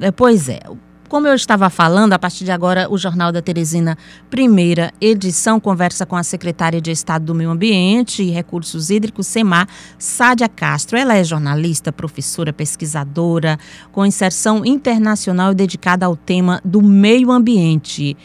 É, 0.00 0.10
pois 0.10 0.48
é. 0.48 0.60
Como 1.10 1.26
eu 1.26 1.34
estava 1.34 1.68
falando, 1.68 2.12
a 2.12 2.18
partir 2.20 2.44
de 2.44 2.52
agora, 2.52 2.88
o 2.88 2.96
Jornal 2.96 3.32
da 3.32 3.42
Teresina, 3.42 3.98
primeira 4.30 4.92
edição, 5.00 5.58
conversa 5.58 6.06
com 6.06 6.14
a 6.14 6.22
secretária 6.22 6.80
de 6.80 6.92
Estado 6.92 7.24
do 7.24 7.34
Meio 7.34 7.50
Ambiente 7.50 8.22
e 8.22 8.30
Recursos 8.30 8.90
Hídricos, 8.90 9.26
SEMAR, 9.26 9.66
Sádia 9.98 10.48
Castro. 10.48 10.96
Ela 10.96 11.16
é 11.16 11.24
jornalista, 11.24 11.92
professora, 11.92 12.52
pesquisadora, 12.52 13.58
com 13.90 14.06
inserção 14.06 14.64
internacional 14.64 15.52
dedicada 15.52 16.06
ao 16.06 16.14
tema 16.14 16.62
do 16.64 16.80
meio 16.80 17.32
ambiente. 17.32 18.16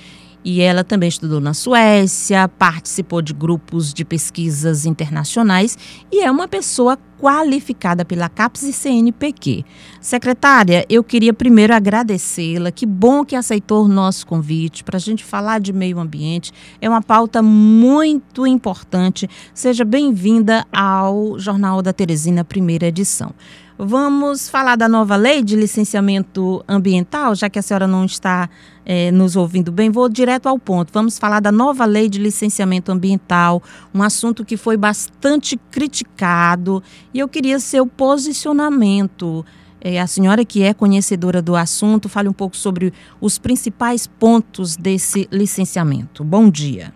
E 0.45 0.61
ela 0.61 0.83
também 0.83 1.09
estudou 1.09 1.41
na 1.41 1.55
Suécia, 1.55 2.47
participou 2.47 3.19
de 3.19 3.33
grupos 3.33 3.91
de 3.91 4.05
pesquisas 4.05 4.85
internacionais 4.85 5.75
e 6.11 6.21
é 6.21 6.29
uma 6.29 6.47
pessoa 6.47 6.99
qualificada 7.19 8.05
pela 8.05 8.29
CAPES 8.29 8.63
e 8.63 8.73
CNPq. 8.73 9.65
Secretária, 9.99 10.85
eu 10.87 11.03
queria 11.03 11.33
primeiro 11.33 11.73
agradecê-la. 11.73 12.71
Que 12.71 12.85
bom 12.85 13.25
que 13.25 13.35
aceitou 13.35 13.85
o 13.85 13.87
nosso 13.87 14.27
convite 14.27 14.83
para 14.83 14.97
a 14.97 14.99
gente 14.99 15.23
falar 15.23 15.59
de 15.59 15.73
meio 15.73 15.99
ambiente. 15.99 16.51
É 16.79 16.87
uma 16.87 17.01
pauta 17.01 17.41
muito 17.41 18.45
importante. 18.45 19.27
Seja 19.51 19.83
bem-vinda 19.83 20.63
ao 20.71 21.39
Jornal 21.39 21.81
da 21.81 21.91
Teresina, 21.91 22.43
primeira 22.43 22.85
edição. 22.85 23.33
Vamos 23.77 24.49
falar 24.49 24.77
da 24.77 24.87
nova 24.87 25.17
lei 25.17 25.43
de 25.43 25.53
licenciamento 25.53 26.63
ambiental, 26.65 27.35
já 27.35 27.49
que 27.49 27.59
a 27.59 27.61
senhora 27.61 27.85
não 27.85 28.05
está 28.05 28.49
é, 28.85 29.11
nos 29.11 29.35
ouvindo 29.35 29.69
bem, 29.69 29.89
vou 29.89 30.07
direto 30.07 30.47
ao 30.47 30.57
ponto. 30.57 30.93
Vamos 30.93 31.19
falar 31.19 31.41
da 31.41 31.51
nova 31.51 31.83
lei 31.83 32.07
de 32.07 32.17
licenciamento 32.17 32.89
ambiental, 32.89 33.61
um 33.93 34.01
assunto 34.01 34.45
que 34.45 34.55
foi 34.55 34.77
bastante 34.77 35.57
criticado, 35.69 36.81
e 37.13 37.19
eu 37.19 37.27
queria 37.27 37.59
seu 37.59 37.85
posicionamento. 37.85 39.45
É, 39.81 39.99
a 39.99 40.07
senhora 40.07 40.45
que 40.45 40.63
é 40.63 40.73
conhecedora 40.73 41.41
do 41.41 41.53
assunto, 41.53 42.07
fale 42.07 42.29
um 42.29 42.33
pouco 42.33 42.55
sobre 42.55 42.93
os 43.19 43.37
principais 43.37 44.07
pontos 44.07 44.77
desse 44.77 45.27
licenciamento. 45.29 46.23
Bom 46.23 46.49
dia. 46.49 46.93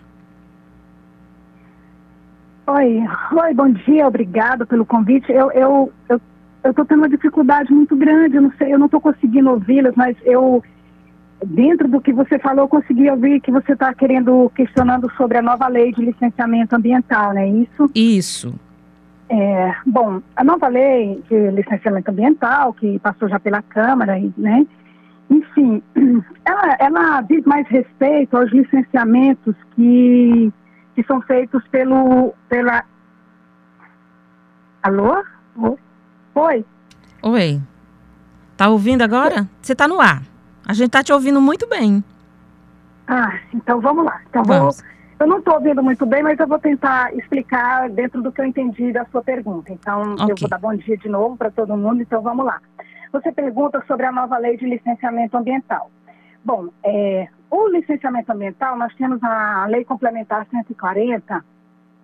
Oi, 2.66 3.04
oi, 3.32 3.54
bom 3.54 3.70
dia, 3.70 4.06
obrigado 4.08 4.66
pelo 4.66 4.86
convite. 4.86 5.30
Eu, 5.30 5.50
eu, 5.52 5.92
eu 6.08 6.20
eu 6.62 6.70
estou 6.70 6.84
tendo 6.84 6.98
uma 6.98 7.08
dificuldade 7.08 7.72
muito 7.72 7.96
grande, 7.96 8.36
eu 8.36 8.42
não 8.42 8.52
sei, 8.58 8.72
eu 8.72 8.78
não 8.78 8.86
estou 8.86 9.00
conseguindo 9.00 9.50
ouvi-las, 9.50 9.94
mas 9.96 10.16
eu, 10.24 10.62
dentro 11.44 11.88
do 11.88 12.00
que 12.00 12.12
você 12.12 12.38
falou, 12.38 12.64
eu 12.64 12.68
consegui 12.68 13.10
ouvir 13.10 13.40
que 13.40 13.50
você 13.50 13.72
está 13.72 13.94
querendo, 13.94 14.50
questionando 14.54 15.10
sobre 15.16 15.38
a 15.38 15.42
nova 15.42 15.68
lei 15.68 15.92
de 15.92 16.04
licenciamento 16.04 16.76
ambiental, 16.76 17.32
não 17.32 17.40
é 17.40 17.48
isso? 17.48 17.90
Isso. 17.94 18.54
É, 19.28 19.74
bom, 19.86 20.20
a 20.36 20.44
nova 20.44 20.68
lei 20.68 21.22
de 21.30 21.50
licenciamento 21.50 22.10
ambiental, 22.10 22.74
que 22.74 22.98
passou 22.98 23.28
já 23.28 23.38
pela 23.38 23.62
Câmara, 23.62 24.20
né? 24.36 24.66
Enfim, 25.30 25.82
ela, 26.44 26.76
ela 26.80 27.20
diz 27.22 27.44
mais 27.44 27.66
respeito 27.68 28.36
aos 28.36 28.50
licenciamentos 28.50 29.54
que, 29.76 30.52
que 30.94 31.02
são 31.04 31.22
feitos 31.22 31.66
pelo, 31.68 32.34
pela... 32.48 32.84
Alô? 34.82 35.22
Alô? 35.56 35.78
Oi. 36.34 36.64
Oi. 37.22 37.60
Tá 38.56 38.68
ouvindo 38.68 39.02
agora? 39.02 39.48
Você 39.60 39.74
tá 39.74 39.88
no 39.88 40.00
ar. 40.00 40.22
A 40.66 40.72
gente 40.72 40.90
tá 40.90 41.02
te 41.02 41.12
ouvindo 41.12 41.40
muito 41.40 41.66
bem. 41.66 42.04
Ah, 43.08 43.38
então 43.52 43.80
vamos 43.80 44.04
lá. 44.04 44.20
Então 44.28 44.44
vamos. 44.44 44.80
Vou, 44.80 44.90
eu 45.20 45.26
não 45.26 45.38
estou 45.38 45.54
ouvindo 45.54 45.82
muito 45.82 46.06
bem, 46.06 46.22
mas 46.22 46.38
eu 46.38 46.46
vou 46.46 46.58
tentar 46.58 47.14
explicar 47.14 47.90
dentro 47.90 48.22
do 48.22 48.32
que 48.32 48.40
eu 48.40 48.44
entendi 48.46 48.92
da 48.92 49.04
sua 49.06 49.22
pergunta. 49.22 49.72
Então, 49.72 50.14
okay. 50.14 50.30
eu 50.30 50.36
vou 50.40 50.48
dar 50.48 50.58
bom 50.58 50.74
dia 50.74 50.96
de 50.96 51.08
novo 51.08 51.36
para 51.36 51.50
todo 51.50 51.76
mundo, 51.76 52.00
então 52.00 52.22
vamos 52.22 52.46
lá. 52.46 52.60
Você 53.12 53.32
pergunta 53.32 53.82
sobre 53.86 54.06
a 54.06 54.12
nova 54.12 54.38
lei 54.38 54.56
de 54.56 54.66
licenciamento 54.66 55.36
ambiental. 55.36 55.90
Bom, 56.44 56.68
é, 56.84 57.28
o 57.50 57.68
licenciamento 57.68 58.32
ambiental, 58.32 58.78
nós 58.78 58.94
temos 58.94 59.22
a 59.22 59.66
Lei 59.66 59.84
Complementar 59.84 60.46
140, 60.50 61.44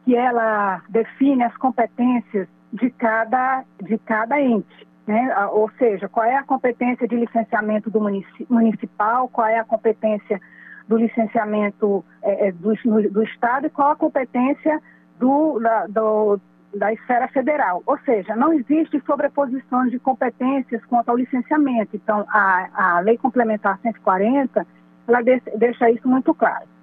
que 0.07 0.15
ela 0.15 0.81
define 0.89 1.43
as 1.43 1.57
competências 1.57 2.47
de 2.73 2.91
cada, 2.91 3.65
de 3.83 3.99
cada 3.99 4.41
ente. 4.41 4.87
Né? 5.05 5.37
Ou 5.49 5.69
seja, 5.79 6.09
qual 6.09 6.25
é 6.25 6.37
a 6.37 6.45
competência 6.45 7.09
de 7.09 7.17
licenciamento 7.17 7.91
do 7.91 8.01
municipal, 8.49 9.29
qual 9.29 9.49
é 9.49 9.59
a 9.59 9.65
competência 9.65 10.41
do 10.87 10.97
licenciamento 10.97 12.05
é, 12.23 12.49
é 12.49 12.53
do, 12.53 12.73
do, 13.11 13.23
Estado 13.25 13.67
e 13.67 13.71
qual 13.71 13.91
a 13.91 13.97
competência 13.97 14.81
do, 15.19 15.59
da, 15.59 15.87
do, 15.89 16.41
da 16.73 16.93
esfera 16.93 17.27
federal. 17.27 17.83
Ou 17.85 17.99
seja, 17.99 18.37
não 18.37 18.53
existe 18.53 19.03
sobreposição 19.05 19.89
de 19.89 19.99
competências 19.99 20.85
quanto 20.85 21.09
ao 21.09 21.17
licenciamento. 21.17 21.97
Então, 21.97 22.25
a, 22.29 22.69
a 22.97 23.01
Lei 23.01 23.19
Complementar 23.19 23.81
140, 23.81 24.65
ela 25.09 25.21
deixa 25.57 25.91
isso 25.91 26.09
muito 26.09 26.33
claro. 26.33 26.76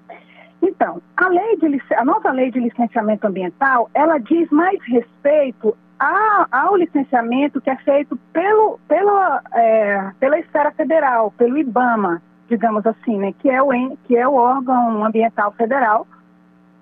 Então, 0.65 1.01
a, 1.17 1.27
lei 1.27 1.57
de, 1.57 1.81
a 1.93 2.05
nova 2.05 2.31
lei 2.31 2.49
de 2.49 2.57
licenciamento 2.57 3.27
ambiental, 3.27 3.89
ela 3.93 4.17
diz 4.17 4.49
mais 4.49 4.79
respeito 4.85 5.75
a, 5.99 6.47
ao 6.49 6.77
licenciamento 6.77 7.59
que 7.59 7.69
é 7.69 7.75
feito 7.75 8.17
pelo, 8.31 8.79
pelo, 8.87 9.19
é, 9.53 10.11
pela 10.21 10.39
esfera 10.39 10.71
federal, 10.71 11.31
pelo 11.37 11.57
IBAMA, 11.57 12.21
digamos 12.47 12.85
assim, 12.85 13.17
né, 13.17 13.33
que, 13.39 13.49
é 13.49 13.61
o, 13.61 13.71
que 14.05 14.15
é 14.15 14.25
o 14.25 14.35
órgão 14.35 15.03
ambiental 15.03 15.51
federal 15.51 16.07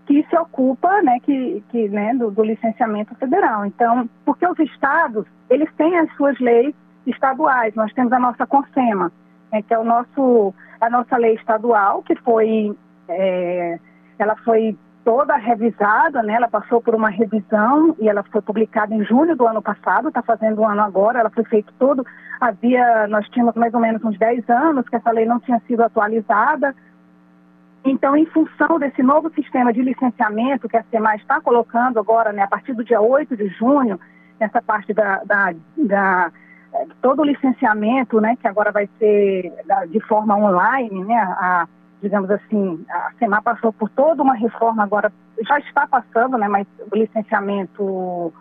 que 0.05 0.25
se 0.29 0.37
ocupa 0.37 1.01
né, 1.01 1.17
que, 1.23 1.63
que, 1.69 1.89
né, 1.89 2.13
do, 2.13 2.29
do 2.29 2.43
licenciamento 2.43 3.15
federal. 3.15 3.65
Então, 3.65 4.07
porque 4.23 4.45
os 4.45 4.59
estados, 4.59 5.25
eles 5.49 5.69
têm 5.75 5.97
as 5.97 6.11
suas 6.15 6.37
leis 6.39 6.75
estaduais, 7.07 7.73
nós 7.73 7.91
temos 7.93 8.13
a 8.13 8.19
nossa 8.19 8.45
CONSEMA, 8.45 9.11
né, 9.51 9.63
que 9.63 9.73
é 9.73 9.79
o 9.79 9.83
nosso, 9.83 10.53
a 10.79 10.89
nossa 10.89 11.17
lei 11.17 11.33
estadual, 11.33 12.03
que 12.03 12.15
foi 12.17 12.75
é, 13.11 13.79
ela 14.17 14.35
foi 14.37 14.77
toda 15.03 15.35
revisada, 15.35 16.21
né? 16.21 16.33
Ela 16.33 16.47
passou 16.47 16.81
por 16.81 16.95
uma 16.95 17.09
revisão 17.09 17.95
e 17.99 18.07
ela 18.07 18.23
foi 18.23 18.41
publicada 18.41 18.93
em 18.93 19.03
junho 19.03 19.35
do 19.35 19.47
ano 19.47 19.61
passado, 19.61 20.07
está 20.07 20.21
fazendo 20.21 20.61
um 20.61 20.67
ano 20.67 20.81
agora, 20.81 21.19
ela 21.19 21.29
foi 21.29 21.43
feita 21.45 21.71
todo, 21.79 22.05
havia, 22.39 23.07
nós 23.07 23.27
tínhamos 23.29 23.55
mais 23.55 23.73
ou 23.73 23.79
menos 23.79 24.03
uns 24.03 24.17
10 24.17 24.49
anos 24.49 24.87
que 24.87 24.95
essa 24.95 25.11
lei 25.11 25.25
não 25.25 25.39
tinha 25.39 25.59
sido 25.67 25.81
atualizada. 25.81 26.75
Então, 27.83 28.15
em 28.15 28.27
função 28.27 28.77
desse 28.77 29.01
novo 29.01 29.31
sistema 29.33 29.73
de 29.73 29.81
licenciamento 29.81 30.69
que 30.69 30.77
a 30.77 30.83
SEMA 30.83 31.15
está 31.15 31.41
colocando 31.41 31.99
agora, 31.99 32.31
né, 32.31 32.43
a 32.43 32.47
partir 32.47 32.73
do 32.73 32.83
dia 32.83 33.01
8 33.01 33.35
de 33.35 33.47
junho, 33.47 33.99
nessa 34.39 34.61
parte 34.61 34.93
da, 34.93 35.23
da, 35.23 35.53
da 35.77 36.31
todo 37.01 37.21
o 37.21 37.25
licenciamento, 37.25 38.21
né, 38.21 38.35
que 38.39 38.47
agora 38.47 38.71
vai 38.71 38.87
ser 38.99 39.51
de 39.89 39.99
forma 40.01 40.35
online, 40.37 41.03
né, 41.03 41.15
a, 41.15 41.67
digamos 42.01 42.29
assim, 42.31 42.83
a 42.89 43.11
SEMAR 43.19 43.43
passou 43.43 43.71
por 43.71 43.89
toda 43.89 44.23
uma 44.23 44.33
reforma 44.33 44.83
agora, 44.83 45.11
já 45.47 45.59
está 45.59 45.87
passando, 45.87 46.37
né, 46.37 46.47
mas 46.47 46.67
o 46.91 46.95
licenciamento 46.97 48.33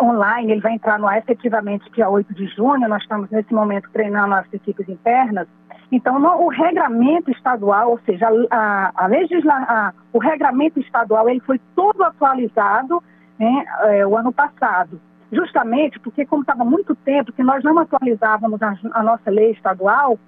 online, 0.00 0.52
ele 0.52 0.60
vai 0.60 0.72
entrar 0.72 0.98
no 0.98 1.06
ar 1.06 1.18
efetivamente 1.18 1.90
dia 1.92 2.08
8 2.08 2.32
de 2.34 2.46
junho, 2.46 2.88
nós 2.88 3.02
estamos 3.02 3.30
nesse 3.30 3.52
momento 3.52 3.90
treinando 3.92 4.34
as 4.34 4.52
equipes 4.52 4.88
internas, 4.88 5.46
então 5.90 6.18
no, 6.18 6.44
o 6.44 6.48
regramento 6.48 7.30
estadual, 7.30 7.90
ou 7.90 8.00
seja, 8.06 8.26
a, 8.50 8.92
a 8.94 9.06
legisla, 9.06 9.54
a, 9.54 9.92
o 10.12 10.18
regramento 10.18 10.80
estadual, 10.80 11.28
ele 11.28 11.40
foi 11.40 11.60
todo 11.76 12.02
atualizado 12.02 13.02
né, 13.38 13.64
é, 13.82 14.06
o 14.06 14.16
ano 14.16 14.32
passado, 14.32 15.00
justamente 15.30 16.00
porque 16.00 16.24
como 16.24 16.42
estava 16.42 16.64
muito 16.64 16.94
tempo 16.94 17.32
que 17.32 17.42
nós 17.42 17.62
não 17.62 17.78
atualizávamos 17.78 18.60
a, 18.62 18.74
a 18.92 19.02
nossa 19.02 19.30
lei 19.30 19.50
estadual, 19.50 20.18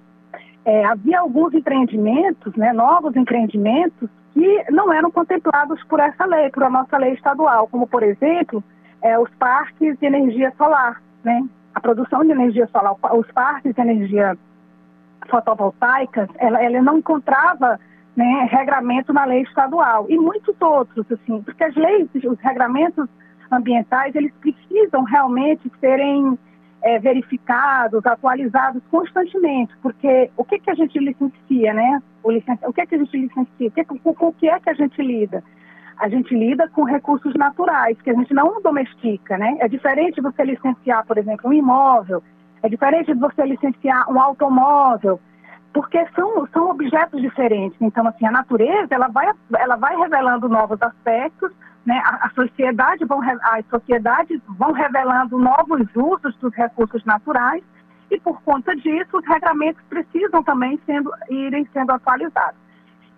é, 0.65 0.85
havia 0.85 1.19
alguns 1.19 1.53
empreendimentos, 1.53 2.55
né, 2.55 2.73
novos 2.73 3.15
empreendimentos, 3.15 4.09
que 4.33 4.65
não 4.71 4.91
eram 4.91 5.09
contemplados 5.11 5.81
por 5.85 5.99
essa 5.99 6.25
lei, 6.25 6.49
por 6.49 6.63
a 6.63 6.69
nossa 6.69 6.97
lei 6.97 7.13
estadual, 7.13 7.67
como, 7.67 7.87
por 7.87 8.03
exemplo, 8.03 8.63
é, 9.01 9.17
os 9.17 9.29
parques 9.35 9.97
de 9.99 10.05
energia 10.05 10.51
solar, 10.57 11.01
né? 11.23 11.45
A 11.73 11.79
produção 11.79 12.23
de 12.23 12.31
energia 12.31 12.67
solar, 12.67 12.95
os 13.13 13.31
parques 13.31 13.73
de 13.73 13.81
energia 13.81 14.37
fotovoltaica, 15.29 16.27
ela, 16.37 16.61
ela 16.61 16.81
não 16.81 16.97
encontrava 16.97 17.79
né, 18.15 18.47
regramento 18.49 19.11
na 19.13 19.25
lei 19.25 19.41
estadual 19.41 20.05
e 20.09 20.17
muitos 20.17 20.55
outros, 20.61 21.05
assim, 21.11 21.41
porque 21.41 21.63
as 21.63 21.75
leis, 21.75 22.07
os 22.15 22.39
regramentos 22.39 23.07
ambientais, 23.51 24.15
eles 24.15 24.33
precisam 24.41 25.03
realmente 25.03 25.71
serem 25.79 26.37
é, 26.85 26.99
verificados, 26.99 28.05
atualizados 28.05 28.81
constantemente, 28.91 29.73
porque 29.81 30.29
o 30.37 30.43
que, 30.45 30.59
que 30.59 30.69
a 30.69 30.75
gente 30.75 30.99
licencia, 30.99 31.73
né? 31.73 31.99
O, 32.23 32.29
licen... 32.29 32.59
o 32.63 32.71
que, 32.71 32.85
que 32.85 32.93
a 32.93 32.97
gente 32.99 33.17
licencia? 33.17 33.67
O 33.67 33.71
que, 33.71 33.83
com, 33.83 34.27
o 34.27 34.33
que 34.33 34.47
é 34.47 34.59
que 34.59 34.69
a 34.69 34.73
gente 34.75 35.01
lida? 35.01 35.43
A 35.97 36.07
gente 36.07 36.35
lida 36.35 36.69
com 36.69 36.83
recursos 36.83 37.33
naturais, 37.33 37.99
que 38.01 38.11
a 38.11 38.13
gente 38.13 38.31
não 38.35 38.61
domestica, 38.61 39.35
né? 39.35 39.57
É 39.61 39.67
diferente 39.67 40.21
você 40.21 40.43
licenciar, 40.43 41.03
por 41.07 41.17
exemplo, 41.17 41.49
um 41.49 41.53
imóvel, 41.53 42.21
é 42.61 42.69
diferente 42.69 43.11
de 43.11 43.19
você 43.19 43.43
licenciar 43.43 44.07
um 44.11 44.21
automóvel, 44.21 45.19
porque 45.75 46.07
são, 46.15 46.47
são 46.53 46.69
objetos 46.69 47.21
diferentes. 47.21 47.77
Então, 47.81 48.07
assim, 48.07 48.25
a 48.25 48.31
natureza, 48.31 48.95
ela 48.95 49.09
vai, 49.09 49.29
ela 49.57 49.75
vai 49.75 49.93
revelando 49.97 50.47
novos 50.47 50.81
aspectos, 50.81 51.51
né, 51.85 52.01
a, 52.05 52.27
a, 52.27 52.29
sociedade 52.29 53.03
vão, 53.03 53.19
as 53.21 53.65
sociedades 53.65 54.39
vão 54.57 54.71
revelando 54.71 55.37
novos 55.37 55.85
usos 55.93 56.33
dos 56.37 56.55
recursos 56.55 57.03
naturais 57.03 57.61
e 58.09 58.17
por 58.21 58.41
conta 58.43 58.73
disso 58.77 59.17
os 59.17 59.27
regramentos 59.27 59.83
precisam 59.89 60.41
também 60.43 60.79
sendo, 60.85 61.11
irem 61.29 61.67
sendo 61.73 61.91
atualizados. 61.91 62.57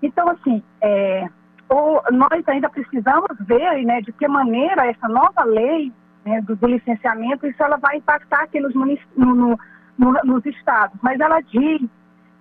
Então, 0.02 0.28
assim, 0.28 0.64
é, 0.82 1.30
ou 1.70 2.02
nós 2.12 2.44
ainda 2.48 2.70
precisamos 2.72 3.38
ver 3.42 3.86
né, 3.86 4.02
de 4.02 4.12
que 4.12 4.28
maneira 4.28 4.88
essa 4.88 5.08
nova 5.08 5.44
lei 5.44 5.94
né, 6.26 6.42
do, 6.42 6.56
do, 6.56 6.66
licenciamento, 6.66 7.46
isso 7.46 7.62
ela 7.62 7.78
vai 7.78 7.98
impactar 7.98 8.46
aqui 8.46 8.60
nos, 8.60 8.74
no, 8.74 8.88
no, 9.16 9.60
no, 9.96 10.14
nos 10.24 10.44
estados, 10.48 10.98
mas 11.04 11.20
ela 11.20 11.40
diz, 11.42 11.88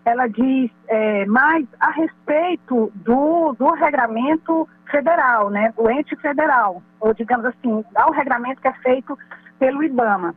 ela 0.06 0.28
diz 0.28 0.70
é, 0.86 1.26
mais 1.26 1.66
a 1.80 1.90
respeito 1.90 2.92
do, 2.94 3.52
do 3.54 3.72
regramento 3.72 4.68
federal, 4.88 5.50
né, 5.50 5.74
do 5.76 5.90
ente 5.90 6.14
federal, 6.16 6.80
ou 7.00 7.12
digamos 7.12 7.44
assim, 7.44 7.84
ao 7.96 8.12
regramento 8.12 8.62
que 8.62 8.68
é 8.68 8.72
feito 8.74 9.18
pelo 9.58 9.82
IBAMA. 9.82 10.32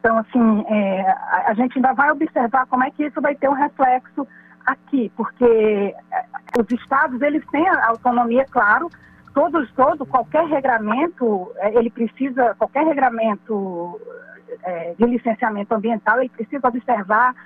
Então, 0.00 0.18
assim, 0.18 0.64
é, 0.68 1.16
a, 1.46 1.54
gente 1.54 1.78
ainda 1.78 1.92
vai 1.92 2.10
observar 2.10 2.66
como 2.66 2.82
é 2.82 2.90
que 2.90 3.04
isso 3.04 3.20
vai 3.20 3.36
ter 3.36 3.48
um 3.48 3.52
reflexo 3.52 4.26
aqui, 4.66 5.12
porque 5.16 5.94
é, 6.12 6.24
os 6.60 6.68
estados, 6.72 7.22
eles 7.22 7.44
têm 7.52 7.68
autonomia, 7.68 8.44
claro, 8.50 8.90
todos, 9.34 9.70
todo, 9.72 10.04
qualquer 10.04 10.46
regramento, 10.46 11.52
é, 11.58 11.78
ele 11.78 11.90
precisa, 11.90 12.56
qualquer 12.58 12.84
regramento 12.84 14.00
é, 14.64 14.94
de 14.98 15.04
licenciamento 15.06 15.72
ambiental, 15.72 16.18
ele 16.18 16.30
precisa 16.30 16.66
observar 16.66 17.36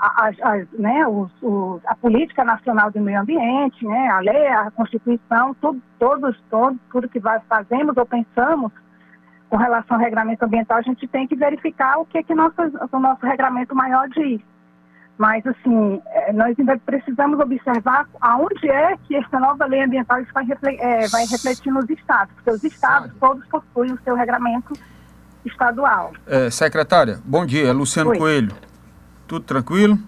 a, 0.00 0.30
a, 0.42 0.56
né, 0.78 1.06
os, 1.06 1.30
os, 1.42 1.80
a 1.86 1.94
política 1.94 2.44
nacional 2.44 2.90
do 2.90 3.00
meio 3.00 3.20
ambiente, 3.20 3.84
né, 3.84 4.08
a 4.08 4.20
lei, 4.20 4.46
a 4.48 4.70
Constituição, 4.70 5.54
tudo, 5.60 5.80
todos, 5.98 6.36
todos, 6.50 6.78
tudo 6.90 7.08
que 7.08 7.20
fazemos 7.48 7.96
ou 7.96 8.06
pensamos 8.06 8.72
com 9.48 9.56
relação 9.56 9.96
ao 9.96 10.02
regramento 10.02 10.44
ambiental, 10.44 10.78
a 10.78 10.82
gente 10.82 11.06
tem 11.06 11.26
que 11.26 11.36
verificar 11.36 11.98
o 11.98 12.04
que, 12.04 12.22
que 12.22 12.34
nosso, 12.34 12.54
o 12.92 12.98
nosso 12.98 13.24
regramento 13.24 13.74
maior 13.74 14.08
diz. 14.08 14.40
Mas, 15.16 15.46
assim, 15.46 16.02
é, 16.08 16.32
nós 16.32 16.54
ainda 16.58 16.76
precisamos 16.78 17.40
observar 17.40 18.06
aonde 18.20 18.68
é 18.68 18.96
que 19.04 19.16
essa 19.16 19.40
nova 19.40 19.64
lei 19.64 19.82
ambiental 19.82 20.18
vai, 20.34 20.44
refletir, 20.44 20.84
é, 20.84 21.08
vai 21.08 21.24
refletir 21.24 21.72
nos 21.72 21.88
estados, 21.88 22.34
porque 22.34 22.50
os 22.50 22.64
estados 22.64 23.10
todos 23.18 23.46
possuem 23.46 23.92
o 23.92 23.98
seu 24.02 24.14
regramento 24.14 24.74
estadual. 25.44 26.12
É, 26.26 26.50
secretária, 26.50 27.18
bom 27.24 27.46
dia, 27.46 27.72
Luciano 27.72 28.10
Oi. 28.10 28.18
Coelho. 28.18 28.65
Tudo 29.26 29.44
tranquilo? 29.44 29.98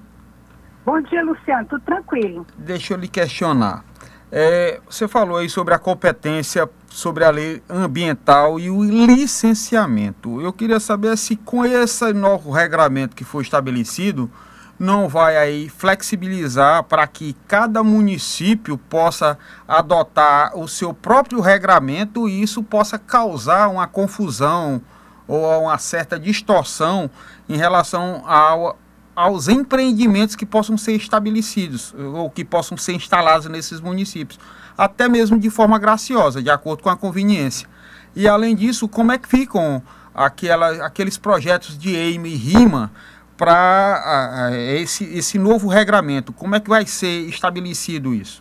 Bom 0.85 1.01
dia, 1.03 1.23
Luciano, 1.23 1.67
tudo 1.67 1.83
tranquilo. 1.83 2.47
Deixa 2.57 2.95
eu 2.95 2.99
lhe 2.99 3.09
questionar. 3.09 3.85
É, 4.31 4.81
você 4.89 5.09
falou 5.09 5.39
aí 5.39 5.49
sobre 5.49 5.75
a 5.75 5.79
competência 5.79 6.69
sobre 6.91 7.25
a 7.25 7.31
lei 7.31 7.63
ambiental 7.69 8.59
e 8.59 8.71
o 8.71 8.83
licenciamento. 8.83 10.41
Eu 10.41 10.53
queria 10.53 10.81
saber 10.81 11.17
se 11.17 11.37
com 11.37 11.65
esse 11.65 12.13
novo 12.13 12.51
regramento 12.51 13.15
que 13.15 13.25
foi 13.25 13.43
estabelecido, 13.43 14.31
não 14.79 15.09
vai 15.09 15.37
aí 15.37 15.69
flexibilizar 15.69 16.85
para 16.85 17.07
que 17.07 17.37
cada 17.47 17.83
município 17.83 18.79
possa 18.79 19.39
adotar 19.67 20.57
o 20.57 20.69
seu 20.69 20.95
próprio 20.95 21.41
regramento 21.41 22.29
e 22.29 22.43
isso 22.43 22.63
possa 22.63 22.99
causar 22.99 23.69
uma 23.69 23.87
confusão 23.87 24.81
ou 25.27 25.65
uma 25.65 25.79
certa 25.79 26.19
distorção 26.19 27.11
em 27.49 27.57
relação 27.57 28.23
ao, 28.27 28.79
aos 29.19 29.49
empreendimentos 29.49 30.37
que 30.37 30.47
possam 30.47 30.79
ser 30.79 30.93
estabelecidos 30.93 31.93
ou 31.93 32.31
que 32.31 32.45
possam 32.45 32.79
ser 32.79 32.93
instalados 32.93 33.49
nesses 33.49 33.81
municípios, 33.81 34.39
até 34.77 35.09
mesmo 35.09 35.37
de 35.41 35.51
forma 35.51 35.77
graciosa, 35.77 36.41
de 36.41 36.49
acordo 36.49 36.85
com 36.85 36.89
a 36.89 36.97
conveniência. 36.97 37.69
E 38.15 38.29
além 38.29 38.55
disso, 38.55 38.87
como 38.89 39.11
é 39.11 39.19
que 39.19 39.27
ficam 39.27 39.83
aquela, 40.15 40.87
aqueles 40.87 41.19
projetos 41.19 41.77
de 41.77 41.97
EIME 41.97 42.29
e 42.29 42.37
RIMA 42.37 42.93
para 43.37 44.51
esse, 44.77 45.03
esse 45.03 45.37
novo 45.37 45.67
regramento? 45.67 46.33
Como 46.33 46.55
é 46.55 46.61
que 46.61 46.69
vai 46.69 46.87
ser 46.87 47.29
estabelecido 47.29 48.15
isso? 48.15 48.41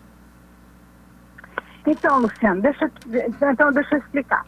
Então, 1.87 2.19
Luciano, 2.19 2.61
deixa, 2.61 2.91
então 3.51 3.71
deixa 3.71 3.95
eu 3.95 3.99
explicar. 3.99 4.45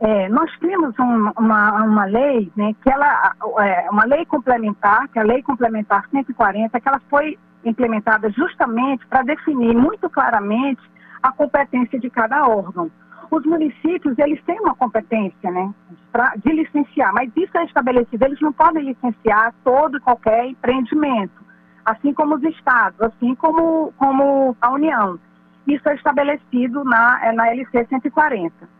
É, 0.00 0.28
nós 0.30 0.50
temos 0.58 0.98
um, 0.98 1.30
uma, 1.38 1.84
uma 1.84 2.04
lei, 2.06 2.50
né, 2.56 2.74
que 2.82 2.90
ela, 2.90 3.34
é, 3.58 3.90
uma 3.90 4.04
lei 4.04 4.24
complementar, 4.24 5.08
que 5.08 5.18
é 5.18 5.22
a 5.22 5.24
Lei 5.24 5.42
Complementar 5.42 6.08
140, 6.10 6.80
que 6.80 6.88
ela 6.88 7.00
foi 7.10 7.38
implementada 7.64 8.30
justamente 8.30 9.06
para 9.06 9.22
definir 9.22 9.76
muito 9.76 10.08
claramente 10.08 10.80
a 11.22 11.30
competência 11.30 12.00
de 12.00 12.08
cada 12.08 12.48
órgão 12.48 12.90
os 13.30 13.44
municípios, 13.46 14.18
eles 14.18 14.42
têm 14.44 14.58
uma 14.60 14.74
competência, 14.74 15.50
né, 15.50 15.72
pra, 16.10 16.34
de 16.36 16.52
licenciar, 16.52 17.12
mas 17.14 17.30
isso 17.36 17.56
é 17.56 17.64
estabelecido, 17.64 18.24
eles 18.24 18.40
não 18.40 18.52
podem 18.52 18.84
licenciar 18.84 19.54
todo 19.62 19.96
e 19.96 20.00
qualquer 20.00 20.46
empreendimento, 20.46 21.40
assim 21.84 22.12
como 22.12 22.34
os 22.34 22.42
estados, 22.42 23.00
assim 23.00 23.34
como, 23.36 23.92
como 23.96 24.56
a 24.60 24.70
União. 24.70 25.18
Isso 25.66 25.88
é 25.88 25.94
estabelecido 25.94 26.82
na, 26.84 27.32
na 27.32 27.48
LC 27.52 27.86
140. 27.88 28.79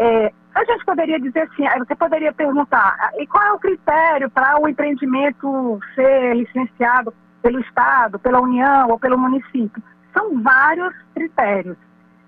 É, 0.00 0.32
a 0.54 0.64
gente 0.64 0.84
poderia 0.84 1.18
dizer 1.18 1.40
assim, 1.40 1.64
você 1.78 1.96
poderia 1.96 2.32
perguntar, 2.32 3.10
e 3.18 3.26
qual 3.26 3.44
é 3.44 3.52
o 3.52 3.58
critério 3.58 4.30
para 4.30 4.60
o 4.60 4.68
empreendimento 4.68 5.80
ser 5.96 6.36
licenciado 6.36 7.12
pelo 7.42 7.58
Estado, 7.58 8.16
pela 8.16 8.40
União 8.40 8.88
ou 8.88 8.98
pelo 8.98 9.18
município? 9.18 9.82
São 10.16 10.40
vários 10.40 10.94
critérios. 11.14 11.76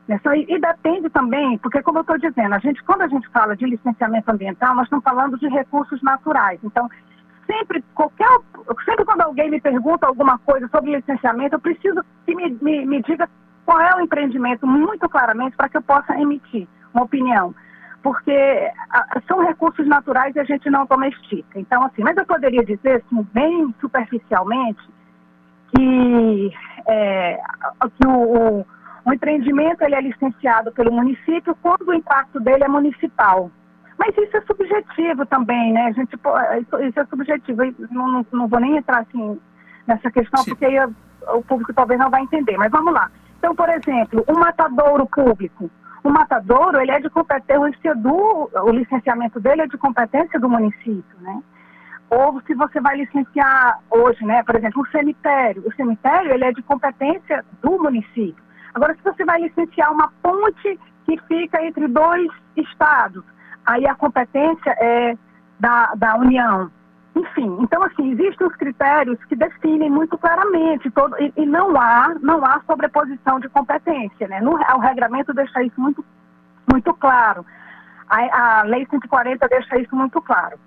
E, 0.08 0.54
e 0.54 0.58
depende 0.58 1.08
também, 1.10 1.58
porque 1.58 1.80
como 1.82 1.98
eu 1.98 2.00
estou 2.00 2.18
dizendo, 2.18 2.52
a 2.52 2.58
gente, 2.58 2.82
quando 2.82 3.02
a 3.02 3.08
gente 3.08 3.28
fala 3.28 3.56
de 3.56 3.64
licenciamento 3.64 4.28
ambiental, 4.28 4.74
nós 4.74 4.86
estamos 4.86 5.04
falando 5.04 5.38
de 5.38 5.46
recursos 5.46 6.02
naturais. 6.02 6.58
Então, 6.64 6.90
sempre, 7.46 7.84
qualquer, 7.94 8.26
sempre 8.84 9.04
quando 9.04 9.20
alguém 9.20 9.48
me 9.48 9.60
pergunta 9.60 10.08
alguma 10.08 10.40
coisa 10.40 10.66
sobre 10.68 10.96
licenciamento, 10.96 11.54
eu 11.54 11.60
preciso 11.60 12.04
que 12.26 12.34
me, 12.34 12.50
me, 12.60 12.84
me 12.84 13.02
diga 13.02 13.28
qual 13.64 13.80
é 13.80 13.94
o 13.94 14.00
empreendimento 14.00 14.66
muito 14.66 15.08
claramente 15.08 15.56
para 15.56 15.68
que 15.68 15.76
eu 15.76 15.82
possa 15.82 16.20
emitir 16.20 16.66
uma 16.94 17.04
opinião. 17.04 17.54
Porque 18.02 18.70
são 19.28 19.44
recursos 19.44 19.86
naturais 19.86 20.34
e 20.34 20.40
a 20.40 20.44
gente 20.44 20.70
não 20.70 20.86
domestica. 20.86 21.58
Então, 21.58 21.84
assim, 21.84 22.02
mas 22.02 22.16
eu 22.16 22.24
poderia 22.24 22.64
dizer, 22.64 23.02
assim, 23.04 23.26
bem 23.34 23.74
superficialmente, 23.78 24.80
que, 25.74 26.52
é, 26.86 27.38
que 27.98 28.06
o, 28.06 28.60
o 28.60 28.66
o 29.04 29.12
empreendimento 29.12 29.82
ele 29.82 29.94
é 29.94 30.00
licenciado 30.00 30.72
pelo 30.72 30.92
município 30.92 31.56
quando 31.62 31.88
o 31.88 31.94
impacto 31.94 32.38
dele 32.40 32.64
é 32.64 32.68
municipal. 32.68 33.50
Mas 33.98 34.16
isso 34.16 34.36
é 34.36 34.40
subjetivo 34.42 35.26
também, 35.26 35.72
né? 35.72 35.86
A 35.86 35.92
gente, 35.92 36.14
isso 36.14 37.00
é 37.00 37.04
subjetivo. 37.06 37.62
não, 37.90 38.10
não, 38.10 38.26
não 38.32 38.48
vou 38.48 38.60
nem 38.60 38.76
entrar 38.76 39.00
assim 39.00 39.38
nessa 39.86 40.10
questão, 40.10 40.42
Sim. 40.42 40.50
porque 40.50 40.64
aí 40.64 40.76
o 41.34 41.42
público 41.42 41.74
talvez 41.74 42.00
não 42.00 42.10
vai 42.10 42.22
entender. 42.22 42.56
Mas 42.56 42.70
vamos 42.70 42.92
lá. 42.92 43.10
Então, 43.38 43.54
por 43.54 43.68
exemplo, 43.68 44.24
um 44.28 44.38
matadouro 44.38 45.06
público. 45.06 45.70
O 46.02 46.10
matadouro, 46.10 46.80
ele 46.80 46.90
é 46.90 47.00
de 47.00 47.10
competência 47.10 47.94
do... 47.94 48.50
O 48.54 48.70
licenciamento 48.70 49.38
dele 49.38 49.62
é 49.62 49.66
de 49.66 49.76
competência 49.76 50.40
do 50.40 50.48
município, 50.48 51.20
né? 51.20 51.42
Ou 52.10 52.40
se 52.42 52.54
você 52.54 52.80
vai 52.80 52.96
licenciar 52.96 53.78
hoje, 53.90 54.24
né? 54.24 54.42
Por 54.42 54.56
exemplo, 54.56 54.82
o 54.82 54.88
cemitério. 54.88 55.62
O 55.66 55.72
cemitério, 55.74 56.32
ele 56.32 56.44
é 56.44 56.52
de 56.52 56.62
competência 56.62 57.44
do 57.62 57.78
município. 57.78 58.42
Agora, 58.74 58.94
se 58.94 59.02
você 59.02 59.24
vai 59.24 59.40
licenciar 59.40 59.92
uma 59.92 60.10
ponte 60.22 60.78
que 61.04 61.16
fica 61.28 61.64
entre 61.64 61.86
dois 61.88 62.28
estados, 62.56 63.24
aí 63.66 63.86
a 63.86 63.94
competência 63.94 64.70
é 64.78 65.16
da, 65.58 65.92
da 65.94 66.16
União. 66.16 66.70
Enfim, 67.14 67.58
então 67.60 67.82
assim, 67.82 68.12
existem 68.12 68.46
os 68.46 68.54
critérios 68.54 69.18
que 69.24 69.34
definem 69.34 69.90
muito 69.90 70.16
claramente 70.16 70.90
todo, 70.90 71.16
e, 71.20 71.32
e 71.36 71.44
não 71.44 71.78
há 71.80 72.14
não 72.20 72.44
há 72.44 72.60
sobreposição 72.66 73.40
de 73.40 73.48
competência, 73.48 74.28
né? 74.28 74.40
No, 74.40 74.52
o 74.52 74.78
regramento 74.78 75.34
deixa 75.34 75.62
isso 75.62 75.80
muito, 75.80 76.04
muito 76.70 76.94
claro. 76.94 77.44
A, 78.08 78.60
a 78.60 78.62
Lei 78.62 78.86
140 78.88 79.48
deixa 79.48 79.78
isso 79.78 79.94
muito 79.94 80.20
claro 80.22 80.58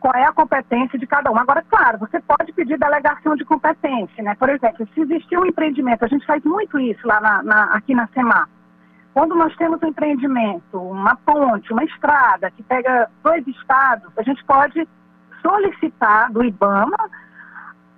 qual 0.00 0.14
é 0.14 0.24
a 0.24 0.32
competência 0.32 0.98
de 0.98 1.06
cada 1.06 1.30
um. 1.30 1.38
Agora, 1.38 1.64
claro, 1.68 1.98
você 1.98 2.20
pode 2.20 2.52
pedir 2.52 2.78
delegação 2.78 3.36
de 3.36 3.44
competência, 3.44 4.22
né? 4.22 4.34
Por 4.34 4.48
exemplo, 4.48 4.86
se 4.92 5.00
existir 5.00 5.38
um 5.38 5.46
empreendimento, 5.46 6.04
a 6.04 6.08
gente 6.08 6.26
faz 6.26 6.42
muito 6.42 6.78
isso 6.78 7.06
lá 7.06 7.20
na, 7.20 7.42
na, 7.42 7.64
aqui 7.64 7.94
na 7.94 8.08
SEMAR. 8.08 8.48
Quando 9.14 9.34
nós 9.34 9.54
temos 9.56 9.82
um 9.82 9.86
empreendimento, 9.86 10.78
uma 10.78 11.14
ponte, 11.16 11.72
uma 11.72 11.84
estrada 11.84 12.50
que 12.50 12.62
pega 12.62 13.10
dois 13.22 13.46
estados, 13.46 14.10
a 14.16 14.22
gente 14.22 14.42
pode 14.44 14.88
solicitar 15.42 16.32
do 16.32 16.44
IBAMA 16.44 16.96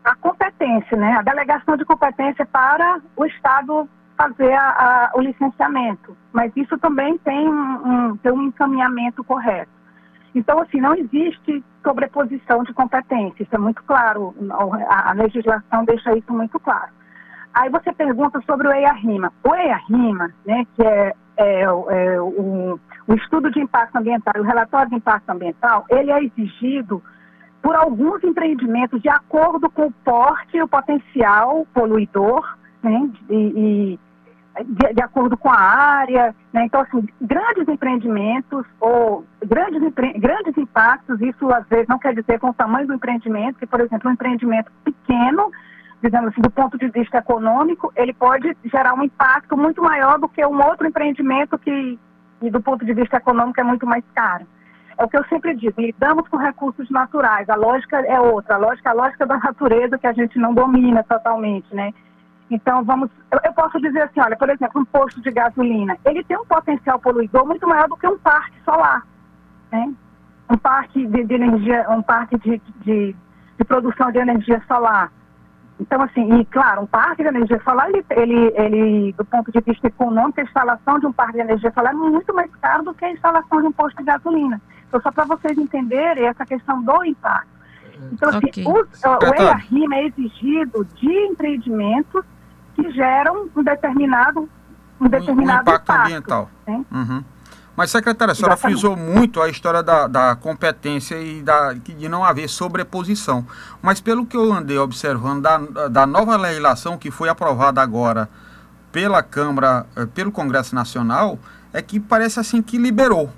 a 0.04 0.14
competência, 0.16 0.96
né? 0.96 1.16
A 1.18 1.22
delegação 1.22 1.76
de 1.76 1.84
competência 1.84 2.44
para 2.44 3.00
o 3.16 3.24
estado 3.24 3.88
fazer 4.16 4.52
a, 4.52 4.68
a, 4.68 5.10
o 5.14 5.20
licenciamento. 5.20 6.16
Mas 6.32 6.52
isso 6.56 6.76
também 6.78 7.16
tem 7.18 7.48
um, 7.48 8.10
um, 8.10 8.16
tem 8.16 8.32
um 8.32 8.42
encaminhamento 8.42 9.22
correto. 9.24 9.72
Então, 10.34 10.60
assim, 10.60 10.80
não 10.80 10.94
existe 10.94 11.64
sobreposição 11.82 12.64
de 12.64 12.72
competência, 12.72 13.42
isso 13.42 13.54
é 13.54 13.58
muito 13.58 13.82
claro, 13.84 14.34
a, 14.88 15.12
legislação 15.12 15.84
deixa 15.84 16.16
isso 16.16 16.32
muito 16.32 16.58
claro. 16.58 16.90
Aí 17.52 17.70
você 17.70 17.92
pergunta 17.92 18.40
sobre 18.44 18.66
o 18.66 18.72
EIA-RIMA. 18.72 19.32
O 19.44 19.54
EIA-RIMA, 19.54 20.34
né, 20.44 20.66
que 20.74 20.82
é, 20.82 21.14
é, 21.36 21.60
é 21.60 22.20
o, 22.20 22.80
o, 23.06 23.14
estudo 23.14 23.48
de 23.50 23.60
impacto 23.60 23.96
ambiental, 23.96 24.34
o 24.38 24.42
relatório 24.42 24.90
de 24.90 24.96
impacto 24.96 25.30
ambiental, 25.30 25.84
ele 25.88 26.10
é 26.10 26.24
exigido 26.24 27.00
por 27.64 27.74
alguns 27.74 28.22
empreendimentos 28.22 29.00
de 29.00 29.08
acordo 29.08 29.70
com 29.70 29.86
o 29.86 29.92
porte 30.04 30.58
e 30.58 30.62
o 30.62 30.68
potencial 30.68 31.66
poluidor, 31.72 32.58
né, 32.82 33.10
e, 33.30 33.98
de, 34.66 34.92
de, 34.92 35.02
acordo 35.02 35.34
com 35.34 35.48
a 35.48 35.58
área. 35.58 36.34
Né, 36.52 36.66
então, 36.66 36.82
assim, 36.82 37.08
grandes 37.22 37.66
empreendimentos 37.66 38.66
ou 38.78 39.24
grandes, 39.46 39.80
grandes 39.94 40.58
impactos, 40.58 41.18
isso 41.22 41.50
às 41.54 41.66
vezes 41.66 41.88
não 41.88 41.98
quer 41.98 42.14
dizer 42.14 42.38
com 42.38 42.50
o 42.50 42.54
tamanho 42.54 42.86
do 42.86 42.92
empreendimento, 42.92 43.58
que, 43.58 43.66
por 43.66 43.80
exemplo, 43.80 44.10
um 44.10 44.12
empreendimento 44.12 44.70
pequeno, 44.84 45.50
digamos 46.02 46.32
assim, 46.32 46.42
do 46.42 46.50
ponto 46.50 46.76
de 46.76 46.88
vista 46.88 47.16
econômico, 47.16 47.90
ele 47.96 48.12
pode 48.12 48.54
gerar 48.66 48.92
um 48.92 49.04
impacto 49.04 49.56
muito 49.56 49.82
maior 49.82 50.18
do 50.18 50.28
que 50.28 50.44
um 50.44 50.62
outro 50.62 50.86
empreendimento 50.86 51.56
que, 51.56 51.98
e 52.42 52.50
do 52.50 52.60
ponto 52.60 52.84
de 52.84 52.92
vista 52.92 53.16
econômico, 53.16 53.58
é 53.58 53.64
muito 53.64 53.86
mais 53.86 54.04
caro. 54.14 54.46
É 54.96 55.04
o 55.04 55.08
que 55.08 55.18
eu 55.18 55.24
sempre 55.24 55.54
digo, 55.54 55.80
lidamos 55.80 56.28
com 56.28 56.36
recursos 56.36 56.88
naturais, 56.90 57.48
a 57.48 57.56
lógica 57.56 57.98
é 58.00 58.20
outra, 58.20 58.54
a 58.54 58.58
lógica 58.58 58.90
é 58.90 58.92
a 58.92 58.94
lógica 58.94 59.26
da 59.26 59.38
natureza 59.38 59.98
que 59.98 60.06
a 60.06 60.12
gente 60.12 60.38
não 60.38 60.54
domina 60.54 61.02
totalmente, 61.02 61.74
né? 61.74 61.92
Então, 62.50 62.84
vamos, 62.84 63.10
eu, 63.44 63.52
posso 63.54 63.80
dizer 63.80 64.02
assim, 64.02 64.20
olha, 64.20 64.36
por 64.36 64.48
exemplo, 64.48 64.80
um 64.80 64.84
posto 64.84 65.20
de 65.20 65.30
gasolina, 65.30 65.96
ele 66.04 66.22
tem 66.22 66.36
um 66.36 66.44
potencial 66.44 66.98
poluidor 66.98 67.46
muito 67.46 67.66
maior 67.66 67.88
do 67.88 67.96
que 67.96 68.06
um 68.06 68.18
parque 68.18 68.54
solar, 68.64 69.04
né? 69.72 69.92
Um 70.48 70.56
parque 70.56 71.06
de, 71.06 71.24
de 71.24 71.34
energia, 71.34 71.86
um 71.88 72.02
parque 72.02 72.38
de, 72.38 72.60
de, 72.82 73.16
de, 73.58 73.64
produção 73.64 74.12
de 74.12 74.18
energia 74.18 74.62
solar. 74.68 75.10
Então, 75.80 76.00
assim, 76.02 76.38
e 76.38 76.44
claro, 76.44 76.82
um 76.82 76.86
parque 76.86 77.22
de 77.22 77.28
energia 77.28 77.60
solar, 77.64 77.88
ele, 77.88 78.04
ele, 78.10 78.52
ele, 78.54 79.12
do 79.14 79.24
ponto 79.24 79.50
de 79.50 79.60
vista 79.60 79.88
econômico, 79.88 80.38
a 80.38 80.44
instalação 80.44 81.00
de 81.00 81.06
um 81.06 81.12
parque 81.12 81.32
de 81.32 81.40
energia 81.40 81.72
solar 81.72 81.92
é 81.92 81.96
muito 81.96 82.32
mais 82.32 82.54
caro 82.56 82.84
do 82.84 82.94
que 82.94 83.04
a 83.04 83.10
instalação 83.10 83.60
de 83.60 83.68
um 83.68 83.72
posto 83.72 83.96
de 83.96 84.04
gasolina. 84.04 84.60
Então, 84.94 85.02
só 85.02 85.10
para 85.10 85.24
vocês 85.24 85.58
entenderem 85.58 86.26
essa 86.26 86.46
questão 86.46 86.80
do 86.80 87.04
impacto. 87.04 87.48
Então, 88.12 88.28
assim, 88.28 88.46
okay. 88.46 88.64
o, 88.64 88.70
o 88.70 89.94
é 89.94 90.06
exigido 90.06 90.86
de 90.94 91.10
empreendimentos 91.10 92.24
que 92.76 92.92
geram 92.92 93.48
um 93.56 93.62
determinado, 93.64 94.48
um 95.00 95.08
determinado 95.08 95.68
um 95.68 95.74
impacto, 95.74 95.82
impacto, 95.82 96.02
ambiental. 96.02 96.50
Né? 96.64 96.84
Uhum. 96.92 97.24
Mas, 97.76 97.90
secretária, 97.90 98.30
a 98.30 98.34
senhora 98.36 98.54
Exatamente. 98.54 98.80
frisou 98.80 98.96
muito 98.96 99.42
a 99.42 99.48
história 99.48 99.82
da, 99.82 100.06
da 100.06 100.36
competência 100.36 101.20
e 101.20 101.42
da, 101.42 101.72
de 101.72 102.08
não 102.08 102.24
haver 102.24 102.48
sobreposição. 102.48 103.44
Mas, 103.82 104.00
pelo 104.00 104.24
que 104.24 104.36
eu 104.36 104.52
andei 104.52 104.78
observando 104.78 105.42
da, 105.42 105.88
da 105.88 106.06
nova 106.06 106.36
legislação 106.36 106.96
que 106.96 107.10
foi 107.10 107.28
aprovada 107.28 107.82
agora 107.82 108.28
pela 108.92 109.24
Câmara, 109.24 109.86
eh, 109.96 110.06
pelo 110.06 110.30
Congresso 110.30 110.72
Nacional, 110.72 111.36
é 111.72 111.82
que 111.82 111.98
parece 111.98 112.38
assim 112.38 112.62
que 112.62 112.78
liberou 112.78 113.32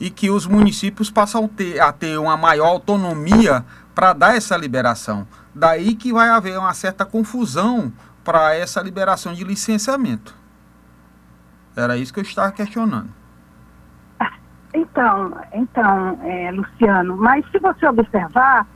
e 0.00 0.10
que 0.10 0.30
os 0.30 0.46
municípios 0.46 1.10
passam 1.10 1.44
a 1.44 1.48
ter, 1.48 1.80
a 1.80 1.92
ter 1.92 2.18
uma 2.18 2.36
maior 2.36 2.68
autonomia 2.68 3.64
para 3.94 4.12
dar 4.12 4.36
essa 4.36 4.56
liberação. 4.56 5.26
Daí 5.54 5.94
que 5.94 6.12
vai 6.12 6.28
haver 6.28 6.58
uma 6.58 6.72
certa 6.72 7.04
confusão 7.04 7.92
para 8.24 8.54
essa 8.54 8.80
liberação 8.80 9.32
de 9.32 9.42
licenciamento. 9.42 10.34
Era 11.76 11.96
isso 11.96 12.12
que 12.12 12.20
eu 12.20 12.24
estava 12.24 12.52
questionando. 12.52 13.08
Então, 14.74 15.32
então, 15.52 16.18
é, 16.22 16.50
Luciano, 16.52 17.16
mas 17.16 17.44
se 17.50 17.58
você 17.58 17.86
observar, 17.86 18.66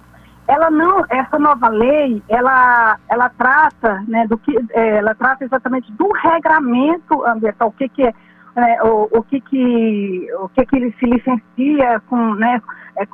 ela 0.48 0.70
não, 0.70 1.04
essa 1.08 1.38
nova 1.38 1.68
lei, 1.68 2.22
ela, 2.28 2.98
ela 3.08 3.28
trata, 3.28 4.02
né, 4.08 4.26
do 4.26 4.38
que, 4.38 4.56
é, 4.70 4.98
ela 4.98 5.14
trata 5.14 5.44
exatamente 5.44 5.92
do 5.92 6.10
regramento 6.12 7.24
ambiental, 7.24 7.68
o 7.68 7.72
que 7.72 7.88
que 7.88 8.02
é 8.02 8.14
né, 8.54 8.82
o, 8.82 9.08
o, 9.10 9.22
que 9.22 9.40
que 9.40 10.28
o 10.38 10.48
que 10.50 10.66
que 10.66 10.76
ele 10.76 10.94
se 10.98 11.06
licencia 11.06 12.00
com, 12.08 12.34
né, 12.34 12.60
é, 12.96 13.04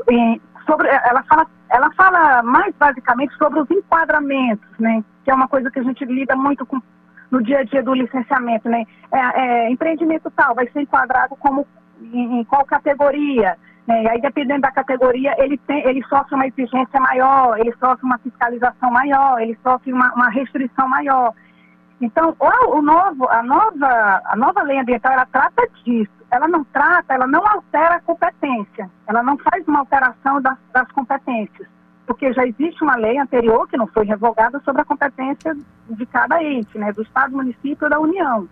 sobre, 0.67 0.89
ela 0.89 1.23
fala, 1.25 1.47
ela 1.71 1.91
fala 1.93 2.43
mais 2.43 2.75
basicamente 2.77 3.35
sobre 3.37 3.61
os 3.61 3.71
enquadramentos, 3.71 4.69
né, 4.79 5.03
que 5.25 5.31
é 5.31 5.35
uma 5.35 5.49
coisa 5.49 5.71
que 5.71 5.79
a 5.79 5.83
gente 5.83 6.05
lida 6.05 6.35
muito 6.37 6.67
com 6.67 6.81
no 7.31 7.43
dia 7.43 7.59
a 7.59 7.63
dia 7.63 7.83
do 7.83 7.93
licenciamento, 7.93 8.69
né, 8.69 8.85
é, 9.13 9.19
é, 9.19 9.71
empreendimento 9.71 10.31
tal 10.31 10.55
vai 10.55 10.67
ser 10.69 10.81
enquadrado 10.81 11.37
como 11.37 11.67
em, 12.01 12.41
em 12.41 12.45
qual 12.45 12.65
categoria, 12.65 13.57
né, 13.87 14.03
e 14.03 14.09
aí 14.09 14.21
dependendo 14.21 14.63
da 14.63 14.73
categoria 14.73 15.35
ele 15.39 15.59
tem, 15.59 15.87
ele 15.87 16.03
sofre 16.05 16.35
uma 16.35 16.47
exigência 16.47 16.99
maior, 16.99 17.59
ele 17.59 17.73
sofre 17.79 18.05
uma 18.05 18.19
fiscalização 18.19 18.91
maior, 18.91 19.41
ele 19.41 19.57
sofre 19.63 19.93
uma, 19.93 20.13
uma 20.15 20.31
restrição 20.31 20.89
maior. 20.89 21.33
Então, 22.01 22.37
o, 22.39 22.81
novo, 22.81 23.29
a, 23.29 23.43
nova, 23.43 24.23
a 24.25 24.37
nova 24.37 24.63
lei 24.63 24.79
ambiental, 24.79 25.13
ela 25.13 25.27
trata 25.27 25.69
disso. 25.85 26.13
Ela 26.31 26.47
não 26.47 26.63
trata, 26.65 27.15
ela 27.15 27.27
não 27.27 27.45
altera 27.45 27.97
a 27.97 28.01
competência. 28.01 28.89
Ela 29.07 29.23
não 29.23 29.37
faz 29.39 29.67
uma 29.67 29.81
alteração 29.81 30.41
das, 30.41 30.57
das 30.73 30.91
competências. 30.93 31.67
Porque 32.07 32.33
já 32.33 32.47
existe 32.47 32.83
uma 32.83 32.97
lei 32.97 33.19
anterior, 33.19 33.67
que 33.69 33.77
não 33.77 33.87
foi 33.89 34.05
revogada, 34.05 34.61
sobre 34.61 34.83
a 34.83 34.85
competência 34.85 35.57
de 35.91 36.07
cada 36.07 36.43
ente, 36.43 36.79
né, 36.79 36.93
do 36.93 37.03
Estado, 37.03 37.37
município 37.37 37.87
e 37.87 37.91
da 37.91 37.99
União. 37.99 38.49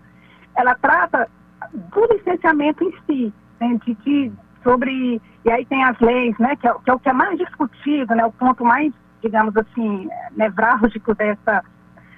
Ela 0.55 0.75
trata 0.75 1.29
do 1.73 2.05
licenciamento 2.13 2.83
em 2.83 2.93
si, 3.05 3.33
né, 3.59 3.79
de, 3.85 4.31
sobre... 4.61 5.21
E 5.45 5.51
aí 5.51 5.65
tem 5.65 5.83
as 5.85 5.97
leis, 5.99 6.37
né, 6.37 6.55
que 6.57 6.67
é, 6.67 6.73
que 6.73 6.89
é 6.89 6.93
o 6.93 6.99
que 6.99 7.09
é 7.09 7.13
mais 7.13 7.37
discutido, 7.37 8.13
né, 8.13 8.25
o 8.25 8.31
ponto 8.31 8.65
mais, 8.65 8.91
digamos 9.21 9.55
assim, 9.55 10.09
nevrálgico 10.35 11.15
dessa, 11.15 11.63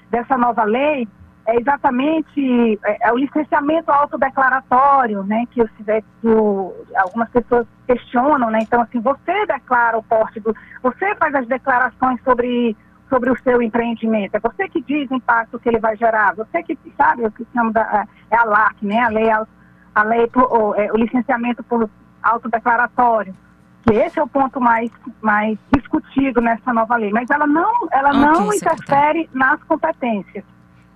dessa 0.10 0.36
nova 0.36 0.64
lei, 0.64 1.08
é 1.50 1.60
exatamente 1.60 2.80
é, 2.86 3.10
é 3.10 3.14
o 3.14 3.18
licenciamento 3.18 3.92
autodeclaratório, 3.92 5.24
né, 5.24 5.46
que, 5.52 5.62
eu, 5.62 5.68
que 5.68 6.96
algumas 6.96 7.30
pessoas 7.30 7.66
questionam, 7.88 8.50
né, 8.50 8.60
então 8.62 8.82
assim, 8.82 9.00
você 9.00 9.46
declara 9.46 9.98
o 9.98 10.04
porte 10.04 10.40
do, 10.40 10.56
você 10.82 11.16
faz 11.16 11.34
as 11.36 11.48
declarações 11.48 12.22
sobre, 12.24 12.78
sobre 13.10 13.32
o 13.32 13.40
seu 13.42 13.62
empreendimento, 13.62 14.36
é 14.36 14.40
você 14.40 14.70
que 14.70 14.82
diz 14.82 15.10
o 15.10 15.16
impacto 15.16 15.60
que 15.60 15.70
ele 15.70 15.80
vai 15.80 15.98
gerar, 15.98 16.36
você 16.36 16.62
que 16.64 16.78
sabe 16.96 17.26
o 17.26 17.32
que 17.32 17.46
chama 17.54 17.72
da, 17.72 18.06
é 18.30 18.36
a 18.36 18.44
LAC, 18.44 18.86
né, 18.86 19.00
a 19.00 19.10
lei, 19.10 19.30
a 19.32 20.04
lei 20.04 20.30
o, 20.36 20.76
é, 20.76 20.92
o 20.92 20.98
licenciamento 20.98 21.64
por 21.64 21.90
autodeclaratório, 22.22 23.36
que 23.84 23.94
esse 23.94 24.20
é 24.20 24.24
o 24.24 24.28
ponto 24.28 24.62
mais, 24.62 24.92
mais 25.22 25.58
discutido 25.74 26.42
nessa 26.42 26.72
nova 26.74 26.96
lei, 26.96 27.12
mas 27.12 27.30
ela 27.30 27.48
não, 27.48 27.88
ela 27.92 28.10
okay, 28.10 28.22
não 28.22 28.54
interfere 28.54 29.30
nas 29.34 29.64
competências. 29.64 30.44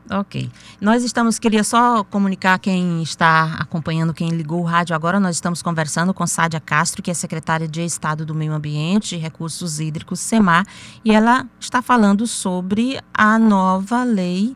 Ok. 0.10 0.50
Nós 0.82 1.04
estamos, 1.04 1.40
queria 1.40 1.64
só 1.64 2.04
comunicar 2.04 2.60
quem 2.60 3.02
está 3.02 3.56
acompanhando, 3.60 4.14
quem 4.14 4.30
ligou 4.30 4.62
o 4.62 4.66
rádio 4.66 4.96
agora, 4.96 5.20
nós 5.20 5.36
estamos 5.36 5.62
conversando 5.62 6.14
com 6.14 6.28
Sádia 6.28 6.60
Castro, 6.60 7.02
que 7.02 7.10
é 7.10 7.14
secretária 7.14 7.68
de 7.68 7.82
Estado 7.82 8.26
do 8.26 8.36
Meio 8.36 8.54
Ambiente 8.54 9.16
e 9.16 9.18
Recursos 9.18 9.80
Hídricos, 9.80 10.20
SEMAR, 10.20 10.66
e 11.06 11.12
ela 11.12 11.48
está 11.60 11.82
falando 11.82 12.28
sobre 12.28 13.00
a 13.14 13.40
nova 13.40 14.04
lei 14.04 14.56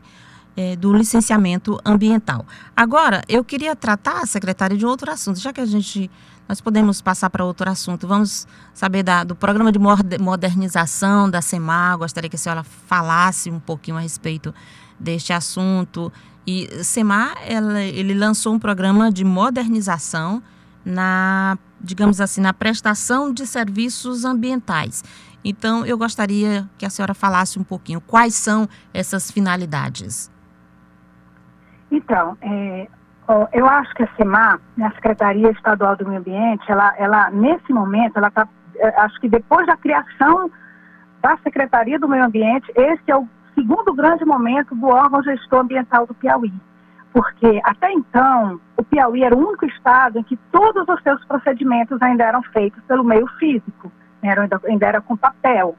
é, 0.58 0.74
do 0.74 0.92
licenciamento 0.92 1.78
ambiental. 1.84 2.44
Agora, 2.76 3.22
eu 3.28 3.44
queria 3.44 3.76
tratar, 3.76 4.26
secretária, 4.26 4.76
de 4.76 4.84
outro 4.84 5.08
assunto, 5.08 5.38
já 5.38 5.52
que 5.52 5.60
a 5.60 5.64
gente 5.64 6.10
nós 6.48 6.60
podemos 6.60 7.00
passar 7.00 7.30
para 7.30 7.44
outro 7.44 7.70
assunto. 7.70 8.08
Vamos 8.08 8.48
saber 8.74 9.04
da, 9.04 9.22
do 9.22 9.36
programa 9.36 9.70
de 9.70 9.78
modernização 10.18 11.30
da 11.30 11.40
SEMAR. 11.40 11.98
Gostaria 11.98 12.28
que 12.28 12.34
a 12.34 12.38
senhora 12.38 12.64
falasse 12.64 13.50
um 13.50 13.60
pouquinho 13.60 13.98
a 13.98 14.00
respeito 14.00 14.52
deste 14.98 15.32
assunto. 15.32 16.10
E 16.44 16.82
SEMAR, 16.82 17.36
ela, 17.46 17.80
ele 17.82 18.14
lançou 18.14 18.54
um 18.54 18.58
programa 18.58 19.12
de 19.12 19.24
modernização 19.24 20.42
na, 20.84 21.56
digamos 21.80 22.18
assim, 22.20 22.40
na 22.40 22.54
prestação 22.54 23.32
de 23.32 23.46
serviços 23.46 24.24
ambientais. 24.24 25.04
Então, 25.44 25.86
eu 25.86 25.96
gostaria 25.96 26.68
que 26.78 26.86
a 26.86 26.90
senhora 26.90 27.14
falasse 27.14 27.58
um 27.58 27.64
pouquinho 27.64 28.00
quais 28.00 28.34
são 28.34 28.66
essas 28.92 29.30
finalidades. 29.30 30.30
Então, 31.90 32.36
é, 32.42 32.88
eu 33.52 33.66
acho 33.66 33.94
que 33.94 34.02
a 34.02 34.08
SEMAR, 34.16 34.60
né, 34.76 34.86
a 34.86 34.92
Secretaria 34.92 35.50
Estadual 35.50 35.96
do 35.96 36.06
Meio 36.06 36.20
Ambiente, 36.20 36.64
ela, 36.70 36.94
ela 36.98 37.30
nesse 37.30 37.72
momento, 37.72 38.16
ela 38.16 38.28
está, 38.28 38.48
é, 38.76 39.00
acho 39.00 39.20
que 39.20 39.28
depois 39.28 39.66
da 39.66 39.76
criação 39.76 40.50
da 41.20 41.36
Secretaria 41.38 41.98
do 41.98 42.08
Meio 42.08 42.24
Ambiente, 42.24 42.70
esse 42.74 43.10
é 43.10 43.16
o 43.16 43.28
segundo 43.54 43.92
grande 43.92 44.24
momento 44.24 44.74
do 44.74 44.86
órgão 44.86 45.22
gestor 45.22 45.60
ambiental 45.60 46.06
do 46.06 46.14
Piauí. 46.14 46.52
Porque 47.12 47.60
até 47.64 47.90
então, 47.92 48.60
o 48.76 48.84
Piauí 48.84 49.24
era 49.24 49.34
o 49.34 49.46
único 49.46 49.66
estado 49.66 50.18
em 50.18 50.22
que 50.22 50.36
todos 50.52 50.86
os 50.88 51.02
seus 51.02 51.22
procedimentos 51.24 52.00
ainda 52.00 52.24
eram 52.24 52.42
feitos 52.44 52.82
pelo 52.84 53.02
meio 53.02 53.26
físico, 53.38 53.90
né, 54.22 54.34
ainda, 54.38 54.60
ainda 54.64 54.86
era 54.86 55.00
com 55.00 55.16
papel. 55.16 55.74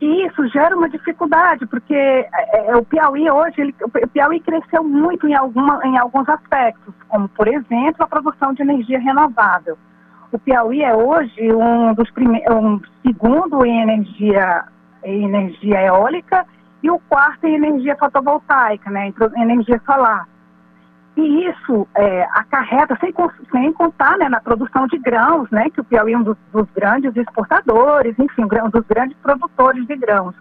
E 0.00 0.26
isso 0.26 0.46
gera 0.48 0.76
uma 0.76 0.88
dificuldade, 0.88 1.66
porque 1.66 1.94
é, 1.94 2.28
é, 2.70 2.76
o 2.76 2.84
Piauí 2.84 3.30
hoje, 3.30 3.54
ele, 3.60 3.74
o 3.80 4.08
Piauí 4.08 4.40
cresceu 4.40 4.82
muito 4.82 5.26
em, 5.26 5.34
alguma, 5.34 5.80
em 5.84 5.96
alguns 5.96 6.28
aspectos, 6.28 6.94
como, 7.08 7.28
por 7.28 7.48
exemplo, 7.48 8.02
a 8.02 8.06
produção 8.06 8.52
de 8.52 8.62
energia 8.62 8.98
renovável. 8.98 9.78
O 10.32 10.38
Piauí 10.38 10.82
é 10.82 10.94
hoje 10.94 11.52
um 11.54 11.94
dos 11.94 12.10
primeiros, 12.10 12.54
um 12.54 12.80
segundo 13.06 13.64
em 13.64 13.82
energia, 13.82 14.64
em 15.04 15.24
energia 15.26 15.80
eólica 15.82 16.44
e 16.82 16.90
o 16.90 16.98
quarto 17.08 17.46
em 17.46 17.54
energia 17.54 17.96
fotovoltaica, 17.96 18.90
né, 18.90 19.12
em 19.36 19.42
energia 19.42 19.80
solar. 19.86 20.28
E 21.16 21.48
isso 21.48 21.86
é, 21.94 22.24
acarreta, 22.32 22.98
sem, 23.00 23.14
sem 23.52 23.72
contar 23.72 24.18
né, 24.18 24.28
na 24.28 24.40
produção 24.40 24.86
de 24.88 24.98
grãos, 24.98 25.48
né, 25.50 25.70
que 25.70 25.80
o 25.80 25.84
Piauí 25.84 26.12
é 26.12 26.18
um 26.18 26.22
dos, 26.22 26.36
dos 26.52 26.68
grandes 26.74 27.14
exportadores, 27.16 28.18
enfim, 28.18 28.44
um 28.44 28.70
dos 28.70 28.84
grandes 28.86 29.16
produtores 29.18 29.86
de 29.86 29.96
grãos. 29.96 30.34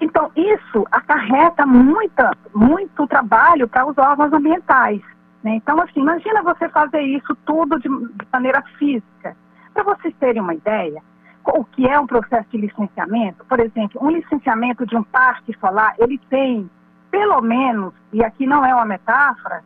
Então, 0.00 0.30
isso 0.36 0.86
acarreta 0.92 1.64
muita, 1.64 2.32
muito 2.54 3.06
trabalho 3.06 3.66
para 3.66 3.86
os 3.86 3.96
órgãos 3.96 4.32
ambientais. 4.32 5.00
Né? 5.42 5.56
Então, 5.56 5.80
assim, 5.80 6.00
imagina 6.00 6.42
você 6.42 6.68
fazer 6.68 7.00
isso 7.00 7.34
tudo 7.46 7.78
de, 7.78 7.88
de 7.88 8.26
maneira 8.30 8.62
física. 8.78 9.34
Para 9.72 9.82
vocês 9.82 10.14
terem 10.20 10.42
uma 10.42 10.54
ideia, 10.54 11.02
o 11.46 11.64
que 11.64 11.86
é 11.86 11.98
um 11.98 12.06
processo 12.06 12.48
de 12.50 12.58
licenciamento, 12.58 13.44
por 13.46 13.60
exemplo, 13.60 14.00
um 14.02 14.10
licenciamento 14.10 14.86
de 14.86 14.96
um 14.96 15.02
parque 15.02 15.56
solar, 15.58 15.94
ele 15.98 16.18
tem 16.30 16.68
pelo 17.14 17.40
menos, 17.40 17.94
e 18.12 18.24
aqui 18.24 18.44
não 18.44 18.66
é 18.66 18.74
uma 18.74 18.84
metáfora, 18.84 19.62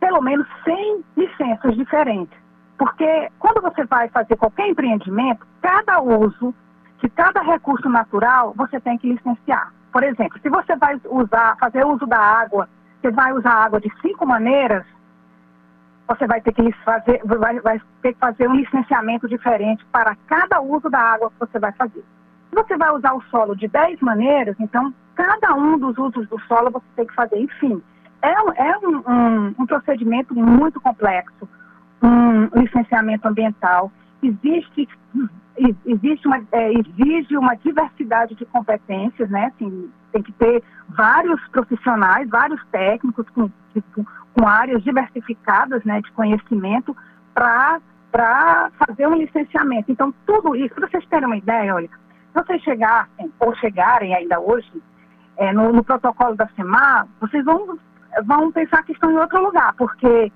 pelo 0.00 0.20
menos 0.20 0.44
100 0.64 1.04
licenças 1.16 1.76
diferentes. 1.76 2.36
Porque 2.76 3.30
quando 3.38 3.62
você 3.62 3.84
vai 3.84 4.08
fazer 4.08 4.34
qualquer 4.34 4.66
empreendimento, 4.66 5.46
cada 5.62 6.00
uso 6.00 6.52
de 7.00 7.08
cada 7.10 7.40
recurso 7.40 7.88
natural 7.88 8.52
você 8.56 8.80
tem 8.80 8.98
que 8.98 9.12
licenciar. 9.12 9.72
Por 9.92 10.02
exemplo, 10.02 10.40
se 10.42 10.48
você 10.48 10.74
vai 10.74 11.00
usar, 11.04 11.56
fazer 11.60 11.86
uso 11.86 12.04
da 12.04 12.18
água, 12.18 12.68
você 13.00 13.12
vai 13.12 13.32
usar 13.32 13.52
água 13.52 13.80
de 13.80 13.92
cinco 14.02 14.26
maneiras, 14.26 14.84
você 16.08 16.26
vai 16.26 16.40
ter 16.40 16.52
que 16.52 16.72
fazer, 16.84 17.20
vai, 17.24 17.60
vai 17.60 17.80
ter 18.02 18.12
que 18.14 18.18
fazer 18.18 18.48
um 18.48 18.56
licenciamento 18.56 19.28
diferente 19.28 19.84
para 19.92 20.16
cada 20.26 20.60
uso 20.60 20.90
da 20.90 20.98
água 20.98 21.30
que 21.30 21.38
você 21.38 21.60
vai 21.60 21.70
fazer. 21.70 22.04
Se 22.48 22.56
você 22.56 22.76
vai 22.76 22.90
usar 22.90 23.14
o 23.14 23.22
solo 23.30 23.54
de 23.54 23.68
10 23.68 24.00
maneiras, 24.00 24.56
então 24.58 24.92
cada 25.20 25.54
um 25.54 25.78
dos 25.78 25.98
usos 25.98 26.26
do 26.28 26.40
solo 26.40 26.70
você 26.70 26.86
tem 26.96 27.06
que 27.06 27.14
fazer. 27.14 27.38
Enfim, 27.38 27.82
é, 28.22 28.30
é 28.30 28.78
um, 28.78 29.02
um, 29.06 29.54
um 29.58 29.66
procedimento 29.66 30.34
muito 30.34 30.80
complexo, 30.80 31.48
um 32.02 32.46
licenciamento 32.58 33.28
ambiental. 33.28 33.92
Existe, 34.22 34.88
existe 35.84 36.26
uma, 36.26 36.42
é, 36.52 36.72
exige 36.72 37.36
uma 37.36 37.54
diversidade 37.54 38.34
de 38.34 38.46
competências, 38.46 39.28
né? 39.28 39.52
Assim, 39.54 39.90
tem 40.12 40.22
que 40.22 40.32
ter 40.32 40.62
vários 40.88 41.40
profissionais, 41.48 42.28
vários 42.28 42.64
técnicos 42.68 43.28
com, 43.30 43.50
com, 44.34 44.48
áreas 44.48 44.82
diversificadas 44.82 45.84
né, 45.84 46.00
de 46.00 46.10
conhecimento 46.12 46.96
para 47.34 47.80
fazer 48.86 49.06
um 49.06 49.14
licenciamento. 49.14 49.92
Então, 49.92 50.12
tudo 50.26 50.56
isso, 50.56 50.74
para 50.74 50.88
vocês 50.88 51.06
terem 51.06 51.26
uma 51.26 51.36
ideia, 51.36 51.74
olha, 51.74 51.88
se 51.88 52.34
vocês 52.34 52.62
chegassem, 52.62 53.30
ou 53.38 53.54
chegarem 53.56 54.14
ainda 54.14 54.40
hoje, 54.40 54.70
é, 55.40 55.52
no, 55.54 55.72
no, 55.72 55.82
protocolo 55.82 56.36
da 56.36 56.46
CEMAR, 56.54 57.08
vocês 57.18 57.42
vão, 57.44 57.78
vão 58.26 58.52
pensar 58.52 58.82
que 58.84 58.92
estão 58.92 59.10
em 59.10 59.16
outro 59.16 59.42
lugar, 59.42 59.74
porque 59.76 60.30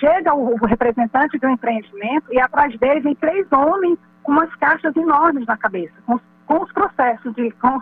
chega 0.00 0.34
o, 0.34 0.54
o 0.54 0.66
representante 0.66 1.38
do 1.38 1.48
empreendimento 1.48 2.32
e 2.32 2.40
atrás 2.40 2.76
dele 2.78 3.00
vem 3.00 3.14
três 3.14 3.46
homens 3.52 3.98
com 4.22 4.32
umas 4.32 4.52
caixas 4.56 4.96
enormes 4.96 5.46
na 5.46 5.58
cabeça, 5.58 5.94
com, 6.06 6.18
com 6.46 6.62
os 6.64 6.72
processos 6.72 7.34
de. 7.34 7.50
Com, 7.52 7.80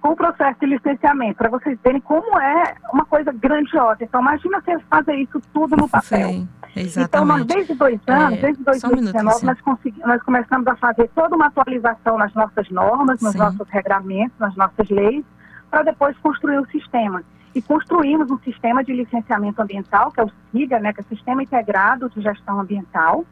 com 0.00 0.08
o 0.08 0.16
processo 0.16 0.58
de 0.58 0.66
licenciamento, 0.66 1.36
para 1.36 1.50
vocês 1.50 1.78
verem 1.84 2.00
como 2.00 2.36
é 2.40 2.74
uma 2.92 3.04
coisa 3.04 3.30
grandiosa. 3.32 4.02
Então, 4.02 4.20
imagina 4.20 4.60
você 4.60 4.76
fazer 4.90 5.14
isso 5.14 5.40
tudo 5.52 5.76
no 5.76 5.88
papel. 5.88 6.28
Sim. 6.30 6.48
Exatamente. 6.74 7.08
Então, 7.08 7.24
nós, 7.24 7.44
desde 7.46 7.74
dois 7.74 8.00
é, 8.06 8.12
anos, 8.12 8.38
é, 8.38 8.42
desde 8.42 8.64
2019, 8.64 9.16
um 9.20 9.46
nós, 9.46 9.62
nós 10.04 10.22
começamos 10.22 10.66
a 10.66 10.76
fazer 10.76 11.08
toda 11.14 11.36
uma 11.36 11.46
atualização 11.46 12.18
nas 12.18 12.34
nossas 12.34 12.68
normas, 12.70 13.20
nos 13.20 13.32
Sim. 13.32 13.38
nossos 13.38 13.68
regramentos, 13.70 14.36
nas 14.38 14.54
nossas 14.56 14.88
leis, 14.88 15.24
para 15.70 15.82
depois 15.82 16.16
construir 16.18 16.58
o 16.58 16.66
sistema. 16.66 17.22
E 17.54 17.62
construímos 17.62 18.30
um 18.30 18.38
sistema 18.38 18.84
de 18.84 18.92
licenciamento 18.92 19.60
ambiental, 19.60 20.12
que 20.12 20.20
é 20.20 20.24
o 20.24 20.30
SIGA, 20.52 20.78
né, 20.78 20.92
que 20.92 21.00
é 21.00 21.04
o 21.04 21.08
Sistema 21.08 21.42
Integrado 21.42 22.08
de 22.10 22.20
Gestão 22.20 22.60
Ambiental, 22.60 23.24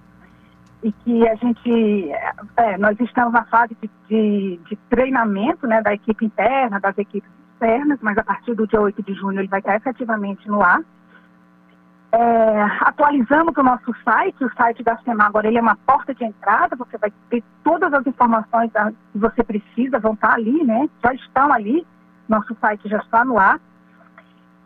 e 0.83 0.93
que 0.93 1.29
a 1.29 1.35
gente, 1.37 2.11
é, 2.57 2.79
nós 2.79 2.99
estamos 3.01 3.33
na 3.33 3.45
fase 3.45 3.77
de, 3.81 3.91
de, 4.09 4.61
de, 4.69 4.77
treinamento 4.89 5.67
né, 5.67 5.83
da 5.83 5.93
equipe 5.93 6.25
interna, 6.25 6.81
das 6.81 6.97
equipes 6.99 7.31
externas, 7.53 7.99
mas 8.03 8.17
a 8.19 8.25
partir 8.25 8.55
do 8.55 8.67
dia 8.67 8.81
8 8.81 9.03
de 9.03 9.15
junho 9.15 9.41
ele 9.41 9.49
vai 9.49 9.61
estar 9.61 9.77
efetivamente 9.77 10.47
no 10.49 10.63
ar. 10.63 10.81
É, 12.13 12.63
atualizamos 12.81 13.55
o 13.57 13.63
nosso 13.63 13.95
site, 14.05 14.45
o 14.45 14.53
site 14.55 14.83
da 14.83 14.97
SEMA 14.99 15.25
agora 15.25 15.49
ele 15.49 15.59
é 15.59 15.61
uma 15.61 15.77
porta 15.77 16.15
de 16.15 16.25
entrada, 16.25 16.77
você 16.77 16.97
vai 16.97 17.13
ter 17.29 17.43
todas 17.65 17.93
as 17.93 18.07
informações 18.07 18.71
que 19.13 19.19
você 19.19 19.43
precisa, 19.43 19.99
vão 19.99 20.15
estar 20.15 20.35
ali, 20.35 20.65
né? 20.65 20.89
Já 21.03 21.13
estão 21.15 21.53
ali, 21.53 21.87
nosso 22.29 22.57
site 22.61 22.89
já 22.89 22.99
está 22.99 23.25
no 23.25 23.39
ar. 23.39 23.61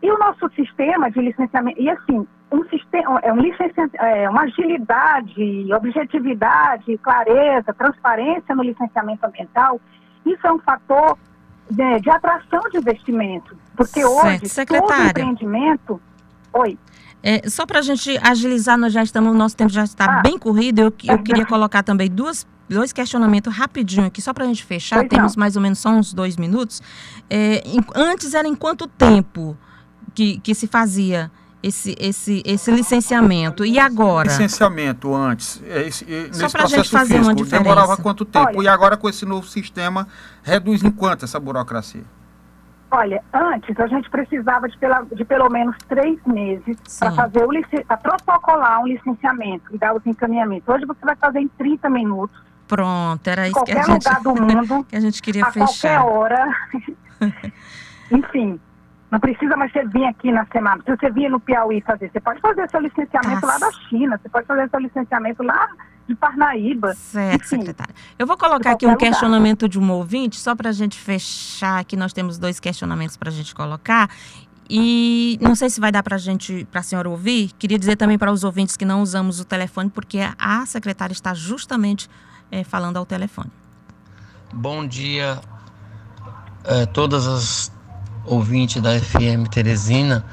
E 0.01 0.11
o 0.11 0.17
nosso 0.17 0.49
sistema 0.55 1.11
de 1.11 1.21
licenciamento, 1.21 1.79
e 1.79 1.89
assim, 1.89 2.27
um 2.51 2.63
sistema, 2.69 3.19
é 3.21 3.31
um 3.31 3.39
licenciamento, 3.39 3.95
é, 3.97 4.29
uma 4.29 4.41
agilidade, 4.43 5.73
objetividade, 5.73 6.97
clareza, 6.97 7.73
transparência 7.73 8.55
no 8.55 8.63
licenciamento 8.63 9.25
ambiental, 9.25 9.79
isso 10.25 10.45
é 10.45 10.51
um 10.51 10.59
fator 10.59 11.17
de, 11.69 11.99
de 11.99 12.09
atração 12.09 12.61
de 12.71 12.77
investimento. 12.77 13.55
Porque 13.75 14.01
certo. 14.01 14.25
hoje, 14.25 14.45
Secretária. 14.47 14.95
todo 14.95 15.09
empreendimento. 15.09 16.01
Oi. 16.53 16.77
É, 17.23 17.47
só 17.47 17.65
para 17.65 17.79
a 17.79 17.81
gente 17.81 18.19
agilizar, 18.21 18.77
nós 18.77 18.91
já 18.91 19.03
estamos, 19.03 19.31
o 19.31 19.37
nosso 19.37 19.55
tempo 19.55 19.71
já 19.71 19.83
está 19.83 20.19
ah, 20.19 20.21
bem 20.21 20.37
corrido. 20.37 20.79
Eu, 20.79 20.93
eu 21.07 21.19
queria 21.23 21.45
colocar 21.45 21.83
também 21.83 22.09
duas, 22.09 22.47
dois 22.73 22.91
questionamentos 22.93 23.53
rapidinho 23.55 24.05
aqui, 24.05 24.21
só 24.21 24.33
para 24.33 24.45
a 24.45 24.47
gente 24.47 24.63
fechar. 24.63 24.97
Pois 24.99 25.09
Temos 25.09 25.35
não. 25.35 25.39
mais 25.39 25.55
ou 25.55 25.61
menos 25.61 25.79
só 25.79 25.89
uns 25.89 26.13
dois 26.13 26.37
minutos. 26.37 26.81
É, 27.29 27.61
em, 27.65 27.79
antes 27.95 28.33
era 28.33 28.47
em 28.47 28.55
quanto 28.55 28.87
tempo 28.87 29.57
que, 30.13 30.39
que 30.39 30.55
se 30.55 30.67
fazia 30.67 31.31
esse, 31.63 31.95
esse, 31.99 32.41
esse 32.45 32.71
licenciamento. 32.71 33.65
E 33.65 33.77
agora? 33.77 34.27
Licenciamento 34.27 35.13
antes, 35.13 35.61
é 35.67 35.87
esse, 35.87 36.05
Só 36.33 36.49
para 36.49 36.63
a 36.63 36.67
gente 36.67 36.89
fazer 36.89 37.15
físico, 37.15 37.27
uma 37.27 37.35
diferença. 37.35 37.63
Demorava 37.63 37.97
quanto 37.97 38.25
tempo? 38.25 38.57
Olha, 38.57 38.65
e 38.65 38.67
agora 38.67 38.97
com 38.97 39.07
esse 39.07 39.25
novo 39.25 39.47
sistema, 39.47 40.07
reduz 40.43 40.83
em 40.83 40.91
quanto 40.91 41.25
essa 41.25 41.39
burocracia? 41.39 42.03
Olha, 42.93 43.23
antes 43.33 43.79
a 43.79 43.87
gente 43.87 44.09
precisava 44.09 44.67
de, 44.67 44.77
pela, 44.77 45.03
de 45.03 45.23
pelo 45.23 45.49
menos 45.49 45.77
três 45.87 46.19
meses 46.25 46.75
para 46.99 47.11
fazer 47.13 47.41
o 47.41 47.49
para 47.87 47.97
protocolar 47.97 48.81
um 48.81 48.87
licenciamento 48.87 49.73
e 49.73 49.77
dar 49.77 49.95
os 49.95 50.05
encaminhamentos. 50.05 50.67
Hoje 50.67 50.85
você 50.85 50.99
vai 51.05 51.15
fazer 51.15 51.39
em 51.39 51.47
30 51.47 51.89
minutos. 51.89 52.50
Pronto, 52.71 53.27
era 53.27 53.49
isso 53.49 53.63
que 53.65 53.71
a 53.73 53.83
gente, 53.83 54.05
lugar 54.05 54.21
do 54.21 54.33
mundo, 54.33 54.85
que 54.87 54.95
a 54.95 54.99
gente 55.01 55.21
queria 55.21 55.45
a 55.45 55.51
fechar. 55.51 55.99
qualquer 55.99 55.99
hora. 55.99 56.55
Enfim, 58.09 58.57
não 59.11 59.19
precisa 59.19 59.57
mais 59.57 59.73
você 59.73 59.85
vir 59.87 60.05
aqui 60.05 60.31
na 60.31 60.45
semana. 60.45 60.81
Se 60.85 60.95
você 60.95 61.11
vir 61.11 61.29
no 61.29 61.37
Piauí 61.37 61.81
fazer, 61.81 62.09
você 62.09 62.21
pode 62.21 62.39
fazer 62.39 62.69
seu 62.69 62.79
licenciamento 62.79 63.45
Nossa. 63.45 63.47
lá 63.47 63.57
da 63.59 63.71
China, 63.89 64.17
você 64.17 64.29
pode 64.29 64.47
fazer 64.47 64.69
seu 64.69 64.79
licenciamento 64.79 65.43
lá 65.43 65.67
de 66.07 66.15
Parnaíba. 66.15 66.93
Certo, 66.93 67.43
Enfim, 67.43 67.57
secretária. 67.57 67.93
Eu 68.17 68.25
vou 68.25 68.37
colocar 68.37 68.71
aqui 68.71 68.85
um 68.85 68.91
lugar. 68.91 69.09
questionamento 69.09 69.67
de 69.67 69.77
um 69.77 69.91
ouvinte, 69.91 70.37
só 70.37 70.55
para 70.55 70.69
a 70.69 70.73
gente 70.73 70.97
fechar 70.97 71.79
aqui, 71.79 71.97
nós 71.97 72.13
temos 72.13 72.37
dois 72.37 72.57
questionamentos 72.57 73.17
para 73.17 73.27
a 73.27 73.33
gente 73.33 73.53
colocar. 73.53 74.09
E 74.73 75.37
não 75.41 75.53
sei 75.53 75.69
se 75.69 75.81
vai 75.81 75.91
dar 75.91 76.01
para 76.01 76.15
a 76.15 76.17
gente, 76.17 76.65
para 76.71 76.79
a 76.79 76.83
senhora 76.83 77.09
ouvir. 77.09 77.51
Queria 77.59 77.77
dizer 77.77 77.97
também 77.97 78.17
para 78.17 78.31
os 78.31 78.45
ouvintes 78.45 78.77
que 78.77 78.85
não 78.85 79.01
usamos 79.01 79.41
o 79.41 79.43
telefone, 79.43 79.89
porque 79.89 80.19
a 80.39 80.65
secretária 80.65 81.11
está 81.11 81.33
justamente 81.33 82.09
é, 82.49 82.63
falando 82.63 82.95
ao 82.95 83.05
telefone. 83.05 83.51
Bom 84.53 84.87
dia 84.87 85.41
a 86.63 86.85
todas 86.85 87.27
as 87.27 87.69
ouvintes 88.25 88.81
da 88.81 88.97
FM 88.97 89.49
Teresina. 89.51 90.25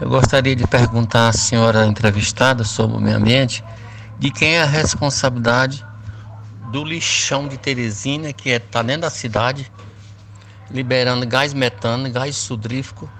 Eu 0.00 0.08
gostaria 0.08 0.54
de 0.54 0.68
perguntar 0.68 1.30
à 1.30 1.32
senhora 1.32 1.84
entrevistada 1.84 2.62
sobre 2.62 2.96
o 2.96 3.00
meio 3.00 3.16
ambiente 3.16 3.64
de 4.20 4.30
quem 4.30 4.54
é 4.54 4.62
a 4.62 4.66
responsabilidade 4.66 5.84
do 6.70 6.84
lixão 6.84 7.48
de 7.48 7.58
Teresina, 7.58 8.32
que 8.32 8.50
está 8.50 8.54
é, 8.54 8.70
tá 8.70 8.82
dentro 8.82 9.02
da 9.02 9.10
cidade, 9.10 9.68
liberando 10.70 11.26
gás 11.26 11.52
metano, 11.52 12.08
gás 12.08 12.36
sudrífico, 12.36 13.10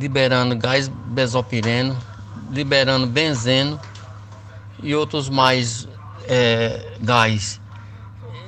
liberando 0.00 0.56
gás 0.56 0.88
besopireno, 0.88 1.94
liberando 2.50 3.06
benzeno 3.06 3.78
e 4.82 4.94
outros 4.94 5.28
mais 5.28 5.86
é, 6.26 6.96
gás. 7.02 7.60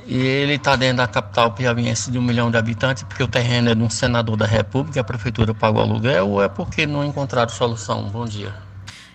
E 0.06 0.16
ele 0.16 0.54
está 0.54 0.74
dentro 0.74 0.96
da 0.96 1.06
capital 1.06 1.52
piauiense 1.52 2.10
de 2.10 2.18
um 2.18 2.22
milhão 2.22 2.50
de 2.50 2.56
habitantes, 2.56 3.02
porque 3.02 3.22
o 3.22 3.28
terreno 3.28 3.68
é 3.68 3.74
de 3.74 3.82
um 3.82 3.90
senador 3.90 4.36
da 4.36 4.46
República, 4.46 5.00
a 5.00 5.04
prefeitura 5.04 5.54
pagou 5.54 5.82
aluguel, 5.82 6.28
ou 6.30 6.42
é 6.42 6.48
porque 6.48 6.86
não 6.86 7.04
encontraram 7.04 7.50
solução? 7.50 8.08
Bom 8.08 8.24
dia. 8.24 8.52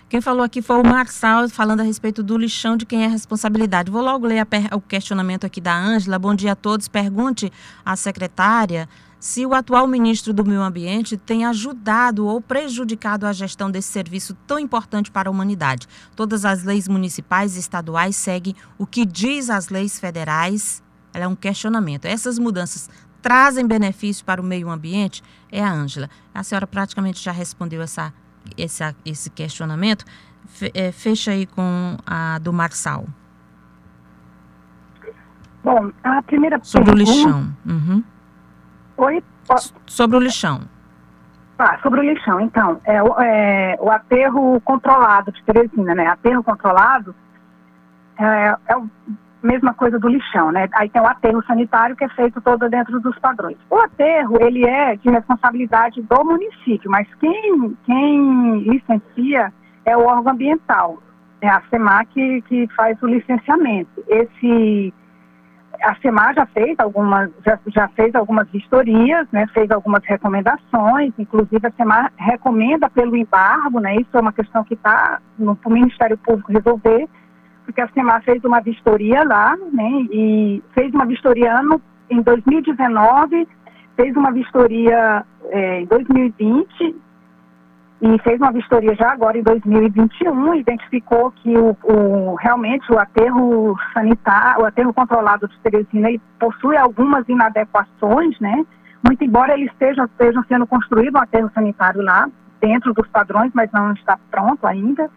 Quem 0.08 0.22
falou 0.22 0.42
aqui 0.42 0.62
foi 0.62 0.80
o 0.80 0.86
Marçal, 0.86 1.46
falando 1.50 1.80
a 1.80 1.82
respeito 1.82 2.22
do 2.22 2.38
lixão, 2.38 2.78
de 2.78 2.86
quem 2.86 3.02
é 3.02 3.06
a 3.06 3.10
responsabilidade. 3.10 3.90
Vou 3.90 4.00
logo 4.00 4.26
ler 4.26 4.46
o 4.72 4.80
questionamento 4.80 5.44
aqui 5.44 5.60
da 5.60 5.76
Ângela. 5.76 6.18
Bom 6.18 6.34
dia 6.34 6.52
a 6.52 6.56
todos. 6.56 6.88
Pergunte 6.88 7.52
à 7.84 7.94
secretária 7.94 8.88
se 9.18 9.44
o 9.44 9.54
atual 9.54 9.86
ministro 9.86 10.32
do 10.32 10.44
Meio 10.44 10.62
Ambiente 10.62 11.16
tem 11.16 11.44
ajudado 11.44 12.26
ou 12.26 12.40
prejudicado 12.40 13.26
a 13.26 13.32
gestão 13.32 13.70
desse 13.70 13.88
serviço 13.88 14.34
tão 14.46 14.58
importante 14.58 15.10
para 15.10 15.28
a 15.28 15.32
humanidade. 15.32 15.86
Todas 16.14 16.44
as 16.44 16.62
leis 16.62 16.86
municipais 16.86 17.56
e 17.56 17.60
estaduais 17.60 18.14
seguem 18.16 18.54
o 18.76 18.86
que 18.86 19.04
diz 19.04 19.50
as 19.50 19.68
leis 19.68 19.98
federais. 19.98 20.82
Ela 21.12 21.24
é 21.24 21.28
um 21.28 21.34
questionamento. 21.34 22.04
Essas 22.04 22.38
mudanças 22.38 22.88
trazem 23.20 23.66
benefício 23.66 24.24
para 24.24 24.40
o 24.40 24.44
meio 24.44 24.70
ambiente? 24.70 25.22
É 25.50 25.62
a 25.62 25.72
Ângela. 25.72 26.08
A 26.32 26.42
senhora 26.42 26.66
praticamente 26.66 27.22
já 27.22 27.32
respondeu 27.32 27.82
essa 27.82 28.12
esse, 28.56 28.82
esse 29.04 29.30
questionamento, 29.30 30.04
é, 30.72 30.92
fecha 30.92 31.32
aí 31.32 31.46
com 31.46 31.96
a 32.06 32.38
do 32.38 32.52
Marçal. 32.52 33.06
Bom, 35.62 35.92
a 36.02 36.22
primeira 36.22 36.58
Sobre 36.62 36.94
pergunta... 36.94 37.10
o 37.10 37.14
lixão. 37.14 37.56
Uhum. 37.66 38.04
Oi? 38.98 39.22
Sobre 39.86 40.16
o 40.16 40.20
lixão. 40.20 40.60
Ah, 41.58 41.78
sobre 41.82 42.00
o 42.00 42.02
lixão, 42.04 42.40
então, 42.40 42.80
é, 42.84 42.96
é, 42.96 43.78
o 43.80 43.90
aterro 43.90 44.60
controlado 44.60 45.32
de 45.32 45.42
Teresina, 45.42 45.94
né? 45.94 46.06
Aterro 46.06 46.42
controlado 46.44 47.14
é, 48.18 48.54
é 48.68 48.72
a 48.74 48.82
mesma 49.42 49.74
coisa 49.74 49.98
do 49.98 50.08
lixão, 50.08 50.52
né? 50.52 50.68
Aí 50.74 50.88
tem 50.88 51.00
o 51.00 51.06
aterro 51.06 51.42
sanitário 51.46 51.96
que 51.96 52.04
é 52.04 52.08
feito 52.10 52.40
todo 52.40 52.68
dentro 52.68 53.00
dos 53.00 53.18
padrões. 53.18 53.56
O 53.70 53.76
aterro, 53.76 54.36
ele 54.40 54.64
é 54.64 54.96
de 54.96 55.10
responsabilidade 55.10 56.02
do 56.02 56.24
município, 56.24 56.90
mas 56.90 57.08
quem, 57.20 57.76
quem 57.84 58.58
licencia 58.60 59.52
é 59.84 59.96
o 59.96 60.06
órgão 60.06 60.32
ambiental, 60.32 60.98
é 61.40 61.48
a 61.48 61.62
SEMAC 61.70 62.12
que, 62.12 62.42
que 62.42 62.68
faz 62.74 63.00
o 63.02 63.06
licenciamento. 63.06 64.04
Esse 64.06 64.92
a 65.82 65.94
SEMAR 65.96 66.34
já 66.34 66.46
fez 66.46 66.74
algumas, 66.78 67.30
já, 67.44 67.58
já, 67.66 67.88
fez 67.88 68.14
algumas 68.14 68.48
vistorias, 68.50 69.26
né, 69.32 69.46
fez 69.52 69.70
algumas 69.70 70.04
recomendações, 70.04 71.12
inclusive 71.18 71.66
a 71.66 71.72
SEMAR 71.72 72.12
recomenda 72.16 72.88
pelo 72.90 73.16
embargo, 73.16 73.80
né, 73.80 73.96
isso 73.96 74.10
é 74.14 74.20
uma 74.20 74.32
questão 74.32 74.64
que 74.64 74.74
está 74.74 75.20
no 75.38 75.58
Ministério 75.66 76.18
Público 76.18 76.52
resolver, 76.52 77.08
porque 77.64 77.80
a 77.80 77.88
SEMAR 77.88 78.22
fez 78.22 78.42
uma 78.44 78.60
vistoria 78.60 79.22
lá, 79.24 79.56
né, 79.72 79.90
e 80.10 80.62
fez 80.74 80.92
uma 80.92 81.06
vistoria 81.06 81.58
ano, 81.58 81.80
em 82.10 82.22
2019, 82.22 83.46
fez 83.96 84.16
uma 84.16 84.32
vistoria 84.32 85.24
é, 85.50 85.80
em 85.82 85.86
2020 85.86 86.96
e 88.00 88.18
fez 88.20 88.40
uma 88.40 88.52
vistoria 88.52 88.94
já 88.94 89.12
agora 89.12 89.36
em 89.36 89.42
2021, 89.42 90.54
identificou 90.54 91.32
que 91.32 91.56
o, 91.58 91.76
o, 91.82 92.34
realmente 92.36 92.90
o 92.92 92.98
aterro 92.98 93.76
sanitário, 93.92 94.62
o 94.62 94.66
aterro 94.66 94.94
controlado 94.94 95.48
de 95.48 95.58
Teresina, 95.58 96.08
possui 96.38 96.76
algumas 96.76 97.28
inadequações, 97.28 98.38
né? 98.38 98.64
Muito 99.04 99.24
embora 99.24 99.54
ele 99.54 99.66
esteja, 99.66 100.04
estejam 100.04 100.44
sendo 100.44 100.66
construído 100.66 101.16
um 101.16 101.20
aterro 101.20 101.50
sanitário 101.52 102.00
lá, 102.00 102.28
dentro 102.60 102.92
dos 102.94 103.06
padrões, 103.08 103.50
mas 103.52 103.70
não 103.72 103.92
está 103.92 104.18
pronto 104.30 104.64
ainda. 104.64 105.10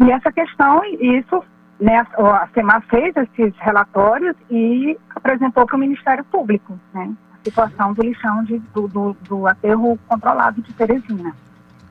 E 0.00 0.10
essa 0.10 0.32
questão, 0.32 0.82
isso, 0.84 1.44
né, 1.78 2.06
a 2.16 2.48
SEMAR 2.54 2.82
fez 2.88 3.14
esses 3.16 3.54
relatórios 3.58 4.34
e 4.50 4.98
apresentou 5.14 5.66
para 5.66 5.76
o 5.76 5.80
Ministério 5.80 6.24
Público, 6.24 6.78
né? 6.94 7.12
A 7.34 7.44
situação 7.44 7.92
do 7.92 8.02
lixão 8.02 8.44
de, 8.44 8.58
do, 8.74 8.88
do, 8.88 9.16
do 9.28 9.46
aterro 9.46 9.98
controlado 10.08 10.62
de 10.62 10.72
Teresina. 10.72 11.34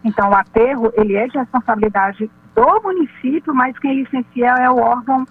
Então, 0.04 0.30
o 0.30 0.36
aterro, 0.36 0.92
ele 0.96 1.16
é 1.16 1.28
de 1.28 1.38
responsabilidade 1.38 2.30
do 2.56 2.82
município, 2.82 3.54
mas 3.54 3.78
quem 3.80 4.04
licencia 4.04 4.56
é 4.60 4.70
o 4.70 4.78
órgão 4.78 5.26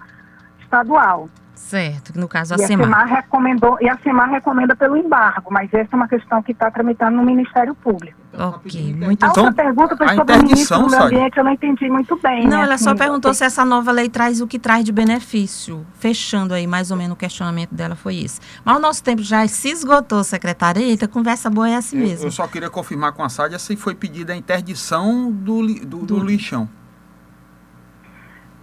estadual. 0.61 1.27
Certo, 1.55 2.17
no 2.19 2.27
caso 2.27 2.53
a 2.53 2.57
e 2.57 2.67
CEMAR. 2.67 2.93
A 2.93 3.05
recomendou, 3.05 3.77
e 3.79 3.87
a 3.87 3.97
CEMAR 3.99 4.29
recomenda 4.29 4.75
pelo 4.75 4.97
embargo, 4.97 5.49
mas 5.51 5.73
essa 5.73 5.89
é 5.93 5.95
uma 5.95 6.07
questão 6.07 6.41
que 6.41 6.51
está 6.51 6.69
tramitando 6.69 7.15
no 7.15 7.23
Ministério 7.23 7.73
Público. 7.75 8.19
Ok, 8.33 8.93
muito 8.93 9.23
A 9.23 9.27
outra 9.27 9.41
então, 9.41 9.53
pergunta 9.53 9.97
foi 9.97 10.07
sobre 10.15 10.35
o 10.35 10.43
ministro 10.43 10.79
do 10.79 10.89
Meio 10.89 11.03
Ambiente, 11.03 11.37
eu 11.37 11.43
não 11.43 11.51
entendi 11.51 11.89
muito 11.89 12.17
bem. 12.21 12.43
Não, 12.43 12.57
né? 12.57 12.63
ela 12.63 12.77
só 12.77 12.95
perguntou 12.95 13.33
se 13.33 13.43
essa 13.43 13.65
nova 13.65 13.91
lei 13.91 14.09
traz 14.09 14.39
o 14.41 14.47
que 14.47 14.57
traz 14.57 14.85
de 14.85 14.91
benefício. 14.91 15.85
Fechando 15.95 16.53
aí, 16.53 16.65
mais 16.65 16.91
ou 16.91 16.97
menos, 16.97 17.13
o 17.13 17.17
questionamento 17.17 17.73
dela 17.73 17.95
foi 17.95 18.17
esse. 18.17 18.39
Mas 18.63 18.77
o 18.77 18.79
nosso 18.79 19.03
tempo 19.03 19.21
já 19.21 19.45
se 19.47 19.69
esgotou, 19.69 20.23
secretária. 20.23 20.81
Eita, 20.81 21.07
conversa 21.07 21.49
boa 21.49 21.69
é 21.69 21.75
assim 21.75 21.97
mesmo. 21.97 22.27
Eu 22.27 22.31
só 22.31 22.47
queria 22.47 22.69
confirmar 22.69 23.11
com 23.11 23.23
a 23.23 23.29
Sádia 23.29 23.59
se 23.59 23.75
foi 23.75 23.95
pedida 23.95 24.33
a 24.33 24.35
interdição 24.35 25.29
do, 25.31 25.65
do, 25.67 25.85
do, 25.85 26.05
do 26.05 26.19
lixão. 26.19 26.69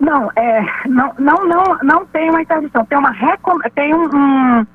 Não, 0.00 0.30
é, 0.36 0.60
não, 0.88 1.12
não, 1.18 1.46
não, 1.46 1.78
não 1.82 2.06
tem 2.06 2.30
uma 2.30 2.42
interdição, 2.42 2.84
tem 2.84 2.98
uma, 2.98 3.12
tem 3.74 3.94
um, 3.94 4.04
um, 4.04 4.66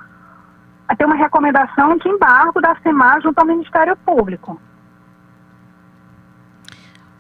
tem 0.98 1.08
uma 1.08 1.16
recomendação 1.16 1.98
de 1.98 2.10
embargo 2.10 2.60
da 2.60 2.76
SEMAR 2.84 3.22
junto 3.22 3.40
ao 3.40 3.46
Ministério 3.46 3.96
Público. 4.06 4.60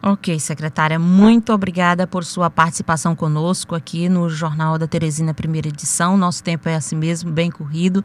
Ok, 0.06 0.38
secretária, 0.38 1.00
muito 1.00 1.54
obrigada 1.54 2.06
por 2.06 2.26
sua 2.26 2.50
participação 2.50 3.16
conosco 3.16 3.74
aqui 3.74 4.10
no 4.10 4.28
Jornal 4.28 4.78
da 4.78 4.86
Teresina, 4.86 5.34
primeira 5.34 5.70
edição. 5.70 6.18
Nosso 6.18 6.44
tempo 6.44 6.68
é 6.68 6.76
assim 6.76 6.98
mesmo, 6.98 7.32
bem 7.32 7.50
corrido. 7.50 8.04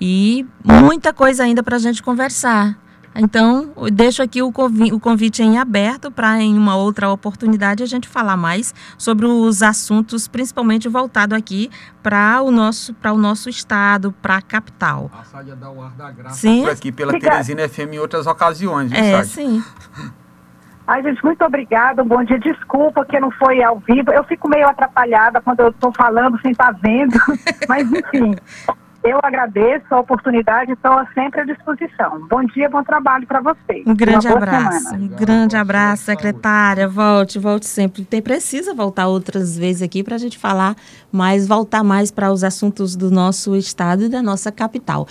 E 0.00 0.46
muita 0.64 1.12
coisa 1.12 1.42
ainda 1.42 1.60
para 1.60 1.74
a 1.74 1.80
gente 1.80 2.04
conversar. 2.04 2.78
Então, 3.16 3.72
deixo 3.92 4.22
aqui 4.22 4.42
o 4.42 4.50
convite 4.52 5.42
em 5.42 5.58
aberto 5.58 6.10
para, 6.10 6.40
em 6.40 6.56
uma 6.56 6.76
outra 6.76 7.10
oportunidade, 7.10 7.82
a 7.82 7.86
gente 7.86 8.08
falar 8.08 8.36
mais 8.36 8.74
sobre 8.98 9.26
os 9.26 9.62
assuntos, 9.62 10.26
principalmente 10.26 10.88
voltado 10.88 11.34
aqui 11.34 11.70
para 12.02 12.42
o 12.42 12.50
nosso, 12.50 12.92
para 12.94 13.12
o 13.12 13.18
nosso 13.18 13.48
estado, 13.48 14.12
para 14.20 14.36
a 14.36 14.42
capital. 14.42 15.10
A 15.12 15.24
Sádia 15.24 15.54
dá 15.54 15.70
o 15.70 15.82
ar 15.82 15.92
da 15.92 16.10
graça 16.10 16.36
sim. 16.36 16.66
aqui 16.68 16.90
pela 16.90 17.18
Teresina 17.18 17.68
FM 17.68 17.94
em 17.94 17.98
outras 17.98 18.26
ocasiões, 18.26 18.90
viu, 18.90 19.00
É, 19.00 19.12
Sádia? 19.12 19.24
sim. 19.24 19.64
Ai, 20.86 21.02
gente, 21.02 21.24
muito 21.24 21.42
obrigada. 21.42 22.02
Um 22.02 22.06
bom 22.06 22.22
dia. 22.22 22.38
Desculpa 22.38 23.04
que 23.06 23.18
não 23.18 23.30
foi 23.30 23.62
ao 23.62 23.78
vivo. 23.78 24.12
Eu 24.12 24.22
fico 24.24 24.48
meio 24.48 24.68
atrapalhada 24.68 25.40
quando 25.40 25.60
eu 25.60 25.68
estou 25.68 25.90
falando 25.96 26.38
sem 26.42 26.50
estar 26.50 26.74
tá 26.74 26.78
vendo. 26.82 27.18
Mas, 27.66 27.90
enfim, 27.90 28.34
eu 29.04 29.20
agradeço 29.22 29.84
a 29.90 30.00
oportunidade 30.00 30.70
e 30.70 30.74
estou 30.74 31.06
sempre 31.12 31.42
à 31.42 31.44
disposição. 31.44 32.26
Bom 32.26 32.42
dia, 32.44 32.70
bom 32.70 32.82
trabalho 32.82 33.26
para 33.26 33.42
vocês. 33.42 33.86
Um 33.86 33.94
grande 33.94 34.26
abraço. 34.26 34.88
Semana. 34.88 35.04
Um 35.04 35.08
grande 35.08 35.56
abraço, 35.56 36.04
secretária. 36.04 36.88
Volte, 36.88 37.38
volte 37.38 37.66
sempre. 37.66 38.02
Tem, 38.02 38.22
precisa 38.22 38.72
voltar 38.72 39.06
outras 39.06 39.58
vezes 39.58 39.82
aqui 39.82 40.02
para 40.02 40.14
a 40.14 40.18
gente 40.18 40.38
falar 40.38 40.74
mais, 41.12 41.46
voltar 41.46 41.84
mais 41.84 42.10
para 42.10 42.32
os 42.32 42.42
assuntos 42.42 42.96
do 42.96 43.10
nosso 43.10 43.54
estado 43.54 44.04
e 44.04 44.08
da 44.08 44.22
nossa 44.22 44.50
capital. 44.50 45.06